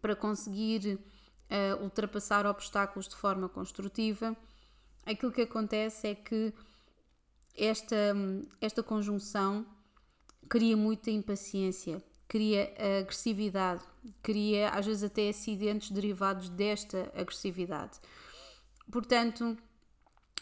para 0.01 0.15
conseguir 0.15 0.99
uh, 1.49 1.83
ultrapassar 1.83 2.45
obstáculos 2.45 3.07
de 3.07 3.15
forma 3.15 3.49
construtiva, 3.49 4.35
aquilo 5.05 5.31
que 5.31 5.41
acontece 5.41 6.07
é 6.07 6.15
que 6.15 6.53
esta, 7.57 8.15
esta 8.61 8.83
conjunção 8.83 9.65
cria 10.49 10.75
muita 10.75 11.11
impaciência, 11.11 12.03
cria 12.27 12.73
agressividade, 12.99 13.83
cria 14.23 14.69
às 14.69 14.85
vezes 14.85 15.03
até 15.03 15.29
acidentes 15.29 15.91
derivados 15.91 16.49
desta 16.49 17.11
agressividade. 17.15 17.99
Portanto, 18.91 19.55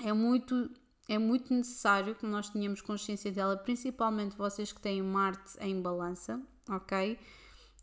é 0.03 0.13
muito 0.13 0.71
é 1.09 1.17
muito 1.17 1.53
necessário 1.53 2.15
que 2.15 2.25
nós 2.25 2.49
tenhamos 2.49 2.81
consciência 2.81 3.31
dela, 3.31 3.55
principalmente 3.55 4.35
vocês 4.35 4.73
que 4.73 4.81
têm 4.81 5.01
Marte 5.01 5.57
em 5.61 5.81
balança, 5.81 6.41
ok? 6.69 7.17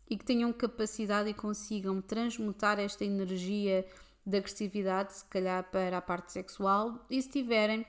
E 0.07 0.15
que 0.15 0.23
tenham 0.23 0.53
capacidade 0.53 1.27
e 1.27 1.33
consigam 1.33 1.99
transmutar 2.01 2.79
esta 2.79 3.03
energia 3.03 3.83
de 4.23 4.37
agressividade, 4.37 5.17
se 5.17 5.25
calhar 5.25 5.63
para 5.71 5.97
a 5.97 6.01
parte 6.01 6.31
sexual, 6.31 7.03
e 7.09 7.19
se 7.19 7.29
tiverem 7.29 7.83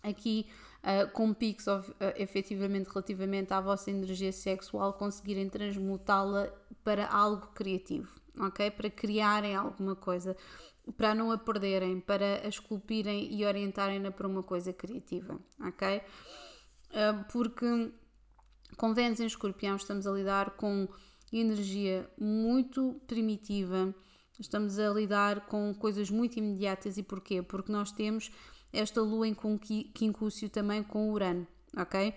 aqui 0.00 0.46
uh, 0.86 1.10
com 1.10 1.34
picos 1.34 1.66
uh, 1.66 1.82
efetivamente 2.16 2.88
relativamente 2.88 3.52
à 3.52 3.60
vossa 3.60 3.90
energia 3.90 4.32
sexual, 4.32 4.92
conseguirem 4.92 5.48
transmutá-la 5.48 6.48
para 6.84 7.08
algo 7.08 7.48
criativo, 7.48 8.20
ok? 8.38 8.70
Para 8.70 8.88
criarem 8.88 9.56
alguma 9.56 9.96
coisa, 9.96 10.36
para 10.96 11.14
não 11.14 11.32
a 11.32 11.38
perderem, 11.38 11.98
para 11.98 12.42
a 12.44 12.48
esculpirem 12.48 13.34
e 13.34 13.44
orientarem-na 13.44 14.12
para 14.12 14.28
uma 14.28 14.42
coisa 14.42 14.72
criativa, 14.72 15.38
ok? 15.60 16.00
Uh, 16.90 17.24
porque 17.32 17.92
com 18.76 18.94
Vênus 18.94 19.20
em 19.20 19.26
escorpião 19.26 19.76
estamos 19.76 20.06
a 20.06 20.12
lidar 20.12 20.50
com 20.50 20.86
energia 21.32 22.08
muito 22.16 23.00
primitiva, 23.06 23.92
estamos 24.38 24.78
a 24.78 24.88
lidar 24.90 25.46
com 25.46 25.74
coisas 25.74 26.08
muito 26.10 26.38
imediatas 26.38 26.96
e 26.96 27.02
porquê? 27.02 27.42
Porque 27.42 27.72
nós 27.72 27.90
temos 27.90 28.30
esta 28.76 29.00
lua 29.00 29.26
em 29.26 29.34
quincúcio 29.94 30.48
também 30.48 30.82
com 30.82 31.10
Urano, 31.10 31.46
ok? 31.76 32.14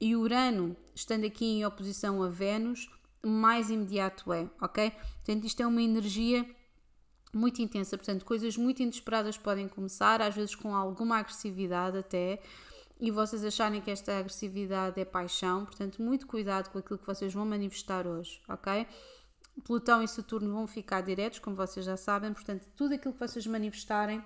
E 0.00 0.14
Urano, 0.14 0.76
estando 0.94 1.24
aqui 1.24 1.44
em 1.44 1.64
oposição 1.64 2.22
a 2.22 2.28
Vênus, 2.28 2.90
mais 3.24 3.70
imediato 3.70 4.32
é, 4.32 4.48
ok? 4.60 4.90
Portanto, 4.90 5.44
isto 5.44 5.62
é 5.62 5.66
uma 5.66 5.82
energia 5.82 6.46
muito 7.32 7.60
intensa, 7.60 7.96
portanto, 7.96 8.24
coisas 8.24 8.56
muito 8.56 8.82
inesperadas 8.82 9.36
podem 9.36 9.68
começar, 9.68 10.20
às 10.20 10.34
vezes 10.34 10.54
com 10.54 10.74
alguma 10.74 11.18
agressividade 11.18 11.98
até, 11.98 12.40
e 12.98 13.10
vocês 13.10 13.44
acharem 13.44 13.80
que 13.80 13.90
esta 13.90 14.18
agressividade 14.18 14.98
é 15.00 15.04
paixão, 15.04 15.64
portanto, 15.66 16.00
muito 16.00 16.26
cuidado 16.26 16.70
com 16.70 16.78
aquilo 16.78 16.98
que 16.98 17.06
vocês 17.06 17.32
vão 17.32 17.44
manifestar 17.44 18.06
hoje, 18.06 18.40
ok? 18.48 18.86
Plutão 19.64 20.02
e 20.02 20.08
Saturno 20.08 20.52
vão 20.52 20.66
ficar 20.66 21.00
diretos, 21.00 21.38
como 21.38 21.56
vocês 21.56 21.84
já 21.84 21.96
sabem, 21.96 22.32
portanto, 22.32 22.66
tudo 22.76 22.94
aquilo 22.94 23.14
que 23.14 23.20
vocês 23.20 23.46
manifestarem 23.46 24.22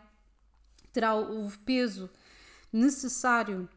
terá 0.92 1.14
o 1.14 1.50
peso 1.64 2.10
necessário 2.72 3.68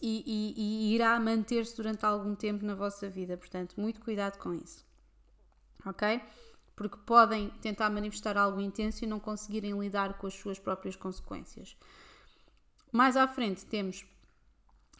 e, 0.00 0.22
e, 0.26 0.54
e 0.56 0.94
irá 0.94 1.18
manter-se 1.18 1.76
durante 1.76 2.04
algum 2.04 2.34
tempo 2.34 2.64
na 2.64 2.74
vossa 2.74 3.08
vida. 3.08 3.36
Portanto, 3.36 3.80
muito 3.80 4.00
cuidado 4.00 4.38
com 4.38 4.52
isso. 4.52 4.84
Ok? 5.84 6.20
Porque 6.76 6.98
podem 7.06 7.50
tentar 7.60 7.88
manifestar 7.90 8.36
algo 8.36 8.60
intenso 8.60 9.04
e 9.04 9.06
não 9.06 9.20
conseguirem 9.20 9.78
lidar 9.78 10.18
com 10.18 10.26
as 10.26 10.34
suas 10.34 10.58
próprias 10.58 10.96
consequências. 10.96 11.76
Mais 12.92 13.16
à 13.16 13.26
frente 13.26 13.64
temos 13.66 14.04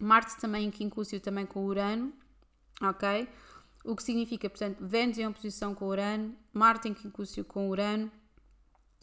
Marte 0.00 0.37
também 0.40 0.66
em 0.66 0.70
quincúcio 0.70 1.20
também 1.20 1.46
com 1.46 1.64
Urano, 1.64 2.12
ok? 2.83 3.29
O 3.85 3.94
que 3.94 4.03
significa, 4.03 4.48
portanto, 4.48 4.85
Vênus 4.85 5.18
em 5.18 5.27
oposição 5.27 5.74
com 5.74 5.87
Urano, 5.87 6.35
Marte 6.53 6.88
em 6.88 6.94
quincúcio 6.94 7.44
com 7.44 7.68
Urano. 7.68 8.11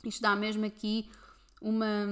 Isto 0.03 0.21
dá 0.21 0.35
mesmo 0.35 0.65
aqui 0.65 1.09
uma, 1.61 2.07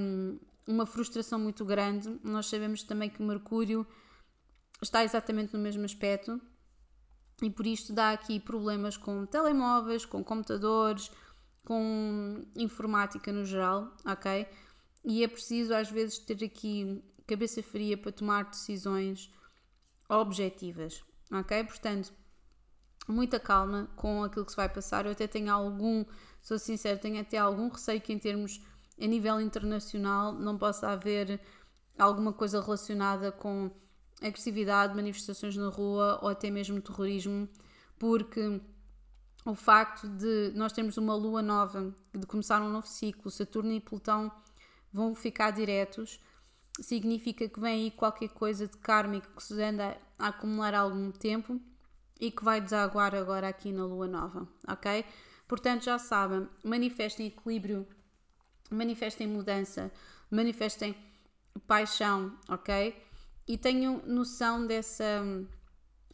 uma 0.68 0.86
frustração 0.86 1.40
muito 1.40 1.66
grande. 1.66 2.20
Nós 2.24 2.46
sabemos 2.46 2.84
também 2.84 3.10
que 3.10 3.22
Mercúrio 3.22 3.86
está 4.82 5.04
exatamente 5.04 5.54
no 5.54 5.60
mesmo 5.60 5.84
aspecto 5.84 6.40
e 7.42 7.50
por 7.50 7.66
isto 7.66 7.92
dá 7.92 8.12
aqui 8.12 8.40
problemas 8.40 8.96
com 8.96 9.26
telemóveis, 9.26 10.06
com 10.06 10.24
computadores, 10.24 11.12
com 11.66 12.46
informática 12.56 13.32
no 13.32 13.46
geral, 13.46 13.96
ok? 14.06 14.48
E 15.04 15.24
é 15.24 15.28
preciso 15.28 15.74
às 15.74 15.90
vezes 15.90 16.20
ter 16.20 16.44
aqui 16.44 17.04
cabeça 17.26 17.64
fria 17.64 17.98
para 17.98 18.12
tomar 18.12 18.46
decisões 18.46 19.32
objetivas, 20.10 21.04
ok? 21.32 21.64
Portanto, 21.64 22.12
muita 23.08 23.40
calma 23.40 23.90
com 23.96 24.24
aquilo 24.24 24.46
que 24.46 24.52
se 24.52 24.58
vai 24.58 24.68
passar. 24.68 25.06
Eu 25.06 25.12
até 25.12 25.28
tenho 25.28 25.52
algum, 25.52 26.06
sou 26.42 26.60
sincero, 26.60 27.00
tenho 27.00 27.22
até 27.22 27.38
algum 27.38 27.70
receio 27.70 28.02
que 28.02 28.12
em 28.12 28.20
termos 28.20 28.62
a 29.00 29.08
nível 29.08 29.40
internacional 29.40 30.34
não 30.34 30.58
possa 30.58 30.90
haver 30.90 31.40
alguma 31.98 32.34
coisa 32.34 32.62
relacionada 32.62 33.32
com 33.32 33.72
agressividade, 34.22 34.96
manifestações 34.96 35.56
na 35.56 35.70
rua 35.70 36.20
ou 36.22 36.30
até 36.30 36.50
mesmo 36.50 36.82
terrorismo, 36.82 37.48
porque 37.98 38.62
o 39.46 39.56
facto 39.56 40.08
de 40.08 40.52
nós 40.56 40.74
termos 40.74 40.98
uma 40.98 41.16
lua 41.16 41.42
nova, 41.42 41.94
de 42.14 42.26
começar 42.26 42.62
um 42.62 42.70
novo 42.70 42.88
ciclo, 42.88 43.32
Saturno 43.32 43.72
e 43.72 43.80
Plutão 43.80 44.32
vão 44.92 45.16
ficar 45.16 45.52
diretos, 45.52 46.20
significa 46.82 47.48
que 47.48 47.60
vem 47.60 47.84
aí 47.84 47.92
qualquer 47.92 48.30
coisa 48.30 48.68
de 48.68 48.78
kármico 48.78 49.28
que 49.36 49.44
se 49.44 49.62
anda 49.62 49.98
a 50.18 50.28
acumular 50.28 50.74
há 50.74 50.80
algum 50.80 51.12
tempo 51.12 51.60
e 52.20 52.32
que 52.32 52.44
vai 52.44 52.60
desaguar 52.60 53.16
agora 53.16 53.48
aqui 53.48 53.72
na 53.72 53.86
lua 53.86 54.08
nova, 54.08 54.48
ok? 54.68 55.06
Portanto, 55.48 55.86
já 55.86 55.98
sabem, 55.98 56.48
manifestem 56.64 57.28
equilíbrio 57.28 57.88
manifestem 58.70 59.28
mudança, 59.28 59.92
manifestem 60.30 60.96
paixão, 61.68 62.38
ok? 62.48 62.96
E 63.48 63.58
tenham 63.58 64.02
noção 64.06 64.66
dessa, 64.66 65.24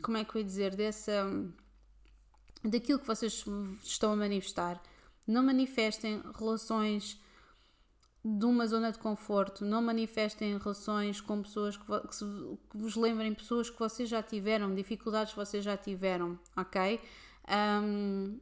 como 0.01 0.17
é 0.17 0.23
que 0.23 0.35
eu 0.35 0.39
ia 0.39 0.45
dizer, 0.45 0.75
dessa, 0.75 1.25
daquilo 2.63 2.99
que 2.99 3.07
vocês 3.07 3.43
estão 3.83 4.13
a 4.13 4.15
manifestar. 4.15 4.81
Não 5.27 5.43
manifestem 5.43 6.21
relações 6.37 7.19
de 8.23 8.45
uma 8.45 8.65
zona 8.65 8.91
de 8.91 8.97
conforto, 8.97 9.63
não 9.63 9.83
manifestem 9.83 10.57
relações 10.57 11.21
com 11.21 11.43
pessoas 11.43 11.77
que, 11.77 11.85
que, 12.07 12.15
se, 12.15 12.25
que, 12.25 12.77
vos 12.77 12.95
lembrem 12.95 13.33
pessoas 13.33 13.69
que 13.69 13.77
vocês 13.77 14.09
já 14.09 14.23
tiveram, 14.23 14.73
dificuldades 14.73 15.33
que 15.33 15.39
vocês 15.39 15.63
já 15.63 15.77
tiveram, 15.77 16.39
ok? 16.57 16.99
Um, 17.47 18.39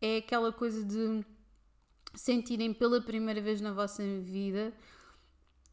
é 0.00 0.16
aquela 0.16 0.52
coisa 0.52 0.82
de 0.82 1.24
sentirem 2.14 2.72
pela 2.72 3.00
primeira 3.00 3.40
vez 3.40 3.60
na 3.60 3.72
vossa 3.72 4.02
vida 4.20 4.72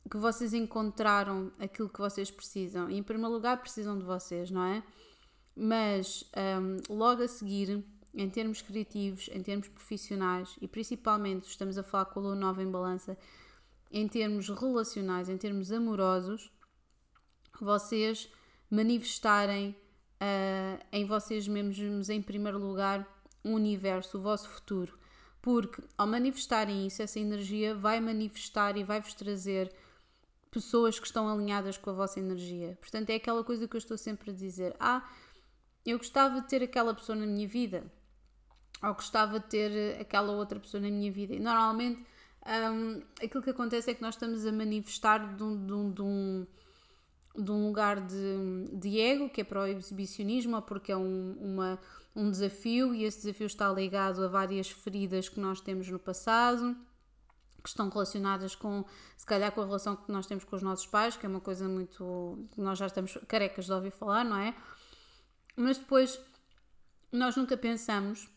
que 0.10 0.18
vocês 0.18 0.54
encontraram 0.54 1.52
aquilo 1.60 1.90
que 1.90 2.00
vocês 2.00 2.32
precisam. 2.32 2.90
E 2.90 2.98
em 2.98 3.04
primeiro 3.04 3.34
lugar 3.34 3.58
precisam 3.58 3.98
de 3.98 4.06
vocês, 4.06 4.50
não 4.50 4.64
é? 4.64 4.84
Mas 5.56 6.24
um, 6.62 6.96
logo 6.96 7.24
a 7.24 7.28
seguir, 7.28 7.84
em 8.14 8.30
termos 8.30 8.62
criativos, 8.62 9.30
em 9.34 9.42
termos 9.42 9.68
profissionais 9.68 10.56
e 10.62 10.68
principalmente 10.68 11.50
estamos 11.50 11.78
a 11.78 11.84
falar 11.84 12.06
com 12.06 12.20
a 12.20 12.24
Lua 12.24 12.36
Nova 12.36 12.64
em 12.64 12.72
Balança, 12.72 13.18
em 13.92 14.08
termos 14.08 14.50
relacionais, 14.50 15.30
em 15.30 15.38
termos 15.38 15.72
amorosos, 15.72 16.52
vocês 17.60 18.30
manifestarem 18.70 19.76
uh, 20.22 20.86
em 20.92 21.06
vocês 21.06 21.48
mesmos, 21.48 22.10
em 22.10 22.22
primeiro 22.22 22.60
lugar, 22.60 23.08
o 23.44 23.50
universo, 23.50 24.18
o 24.18 24.22
vosso 24.22 24.50
futuro 24.50 24.94
porque 25.48 25.82
ao 25.98 26.06
manifestarem 26.06 26.88
isso, 26.88 27.02
essa 27.02 27.22
energia 27.22 27.74
vai 27.74 28.02
manifestar 28.02 28.76
e 28.76 28.84
vai-vos 28.84 29.14
trazer 29.14 29.74
pessoas 30.52 31.00
que 31.00 31.06
estão 31.06 31.30
alinhadas 31.30 31.78
com 31.78 31.90
a 31.90 31.94
vossa 31.94 32.20
energia. 32.20 32.78
Portanto, 32.82 33.12
é 33.12 33.16
aquela 33.16 33.42
coisa 33.46 33.66
que 33.66 33.74
eu 33.74 33.78
estou 33.78 33.98
sempre 33.98 34.32
a 34.32 34.34
dizer: 34.34 34.76
Ah, 34.78 35.10
eu 35.86 35.98
gostava 35.98 36.42
de 36.42 36.50
ter 36.50 36.62
aquela 36.62 36.94
pessoa 36.94 37.16
na 37.16 37.26
minha 37.26 37.48
vida, 37.48 37.90
ou 38.84 38.94
gostava 38.94 39.40
de 39.40 39.46
ter 39.46 40.02
aquela 40.02 40.34
outra 40.34 40.60
pessoa 40.60 40.82
na 40.82 40.90
minha 40.90 41.10
vida. 41.10 41.34
E 41.34 41.40
normalmente 41.40 42.06
um, 42.46 43.02
aquilo 43.24 43.42
que 43.42 43.52
acontece 43.52 43.90
é 43.90 43.94
que 43.94 44.02
nós 44.02 44.16
estamos 44.16 44.46
a 44.46 44.52
manifestar 44.52 45.34
de 45.34 45.44
um, 45.44 45.66
de 45.66 45.74
um, 45.74 45.92
de 45.94 46.02
um, 46.02 46.48
de 47.38 47.52
um 47.52 47.68
lugar 47.68 48.02
de, 48.02 48.66
de, 48.74 49.00
ego, 49.00 49.30
que 49.30 49.40
é 49.40 49.44
para 49.46 49.62
o 49.62 49.66
exibicionismo, 49.66 50.58
ou 50.58 50.62
porque 50.62 50.92
é 50.92 50.98
um, 50.98 51.38
uma, 51.40 51.80
um 52.18 52.32
desafio 52.32 52.94
e 52.94 53.04
esse 53.04 53.22
desafio 53.22 53.46
está 53.46 53.72
ligado 53.72 54.26
a 54.26 54.28
várias 54.28 54.70
feridas 54.70 55.30
que 55.30 55.40
nós 55.40 55.62
temos 55.62 55.88
no 55.88 56.00
passado 56.00 56.76
que 57.68 57.70
estão 57.70 57.90
relacionadas 57.90 58.56
com, 58.56 58.86
se 59.18 59.26
calhar, 59.26 59.52
com 59.52 59.62
a 59.62 59.66
relação 59.66 59.96
que 59.96 60.10
nós 60.10 60.26
temos 60.26 60.46
com 60.46 60.56
os 60.56 60.62
nossos 60.62 60.88
pais, 60.88 61.18
que 61.18 61.26
é 61.26 61.30
uma 61.30 61.42
coisa 61.42 61.68
muito. 61.68 62.48
nós 62.56 62.80
já 62.80 62.88
estamos 62.88 63.18
carecas 63.28 63.66
de 63.66 63.74
ouvir 63.74 63.92
falar, 63.92 64.24
não 64.24 64.38
é? 64.38 64.56
Mas 65.56 65.78
depois, 65.78 66.20
nós 67.12 67.36
nunca 67.36 67.58
pensamos 67.58 68.30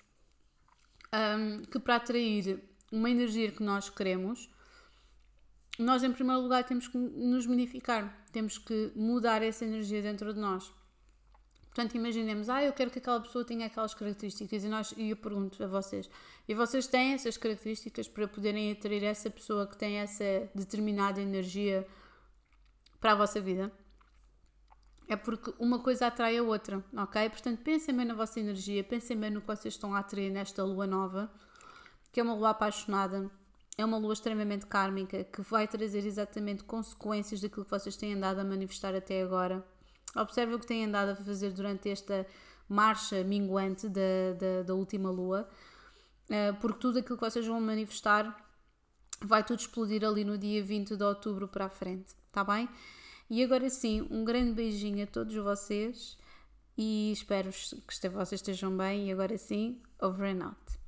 um, 1.14 1.62
que 1.62 1.78
para 1.78 1.96
atrair 1.96 2.60
uma 2.90 3.08
energia 3.08 3.52
que 3.52 3.62
nós 3.62 3.88
queremos, 3.88 4.50
nós, 5.78 6.02
em 6.02 6.12
primeiro 6.12 6.42
lugar, 6.42 6.64
temos 6.64 6.88
que 6.88 6.98
nos 6.98 7.46
modificar, 7.46 8.24
temos 8.32 8.58
que 8.58 8.92
mudar 8.96 9.42
essa 9.42 9.64
energia 9.64 10.02
dentro 10.02 10.34
de 10.34 10.40
nós. 10.40 10.72
Portanto, 11.70 11.94
imaginemos, 11.94 12.48
ah, 12.48 12.64
eu 12.64 12.72
quero 12.72 12.90
que 12.90 12.98
aquela 12.98 13.20
pessoa 13.20 13.44
tenha 13.44 13.66
aquelas 13.66 13.94
características 13.94 14.64
e, 14.64 14.68
nós, 14.68 14.92
e 14.96 15.10
eu 15.10 15.16
pergunto 15.16 15.62
a 15.62 15.68
vocês, 15.68 16.10
e 16.48 16.54
vocês 16.54 16.88
têm 16.88 17.12
essas 17.12 17.36
características 17.36 18.08
para 18.08 18.26
poderem 18.26 18.72
atrair 18.72 19.04
essa 19.04 19.30
pessoa 19.30 19.66
que 19.68 19.78
tem 19.78 19.98
essa 19.98 20.50
determinada 20.52 21.20
energia 21.20 21.86
para 23.00 23.12
a 23.12 23.14
vossa 23.14 23.40
vida? 23.40 23.70
É 25.06 25.14
porque 25.14 25.54
uma 25.60 25.78
coisa 25.78 26.08
atrai 26.08 26.38
a 26.38 26.42
outra, 26.42 26.84
ok? 26.96 27.30
Portanto, 27.30 27.62
pensem 27.62 27.96
bem 27.96 28.04
na 28.04 28.14
vossa 28.14 28.40
energia, 28.40 28.82
pensem 28.82 29.16
bem 29.16 29.30
no 29.30 29.40
que 29.40 29.46
vocês 29.46 29.74
estão 29.74 29.94
a 29.94 30.00
atrair 30.00 30.30
nesta 30.30 30.64
lua 30.64 30.88
nova, 30.88 31.32
que 32.10 32.18
é 32.18 32.22
uma 32.22 32.34
lua 32.34 32.50
apaixonada, 32.50 33.30
é 33.78 33.84
uma 33.84 33.96
lua 33.96 34.12
extremamente 34.12 34.66
kármica, 34.66 35.22
que 35.22 35.40
vai 35.42 35.68
trazer 35.68 36.04
exatamente 36.04 36.64
consequências 36.64 37.40
daquilo 37.40 37.64
que 37.64 37.70
vocês 37.70 37.96
têm 37.96 38.14
andado 38.14 38.40
a 38.40 38.44
manifestar 38.44 38.92
até 38.92 39.22
agora 39.22 39.64
Observe 40.16 40.54
o 40.54 40.58
que 40.58 40.66
têm 40.66 40.84
andado 40.84 41.10
a 41.10 41.16
fazer 41.16 41.50
durante 41.52 41.88
esta 41.88 42.26
marcha 42.68 43.22
minguante 43.24 43.88
da, 43.88 44.32
da, 44.38 44.62
da 44.64 44.74
última 44.74 45.10
lua, 45.10 45.48
eh, 46.28 46.52
porque 46.54 46.78
tudo 46.78 46.98
aquilo 46.98 47.16
que 47.16 47.24
vocês 47.24 47.46
vão 47.46 47.60
manifestar 47.60 48.36
vai 49.22 49.44
tudo 49.44 49.60
explodir 49.60 50.04
ali 50.04 50.24
no 50.24 50.38
dia 50.38 50.62
20 50.62 50.96
de 50.96 51.04
outubro 51.04 51.48
para 51.48 51.66
a 51.66 51.68
frente, 51.68 52.14
tá 52.32 52.42
bem? 52.44 52.68
E 53.28 53.44
agora 53.44 53.68
sim, 53.70 54.06
um 54.10 54.24
grande 54.24 54.52
beijinho 54.52 55.04
a 55.04 55.06
todos 55.06 55.34
vocês 55.36 56.18
e 56.76 57.12
espero 57.12 57.50
que 57.52 58.08
vocês 58.08 58.40
estejam 58.40 58.76
bem. 58.76 59.08
E 59.08 59.12
agora 59.12 59.36
sim, 59.38 59.80
over 60.00 60.34
and 60.34 60.44
out. 60.44 60.79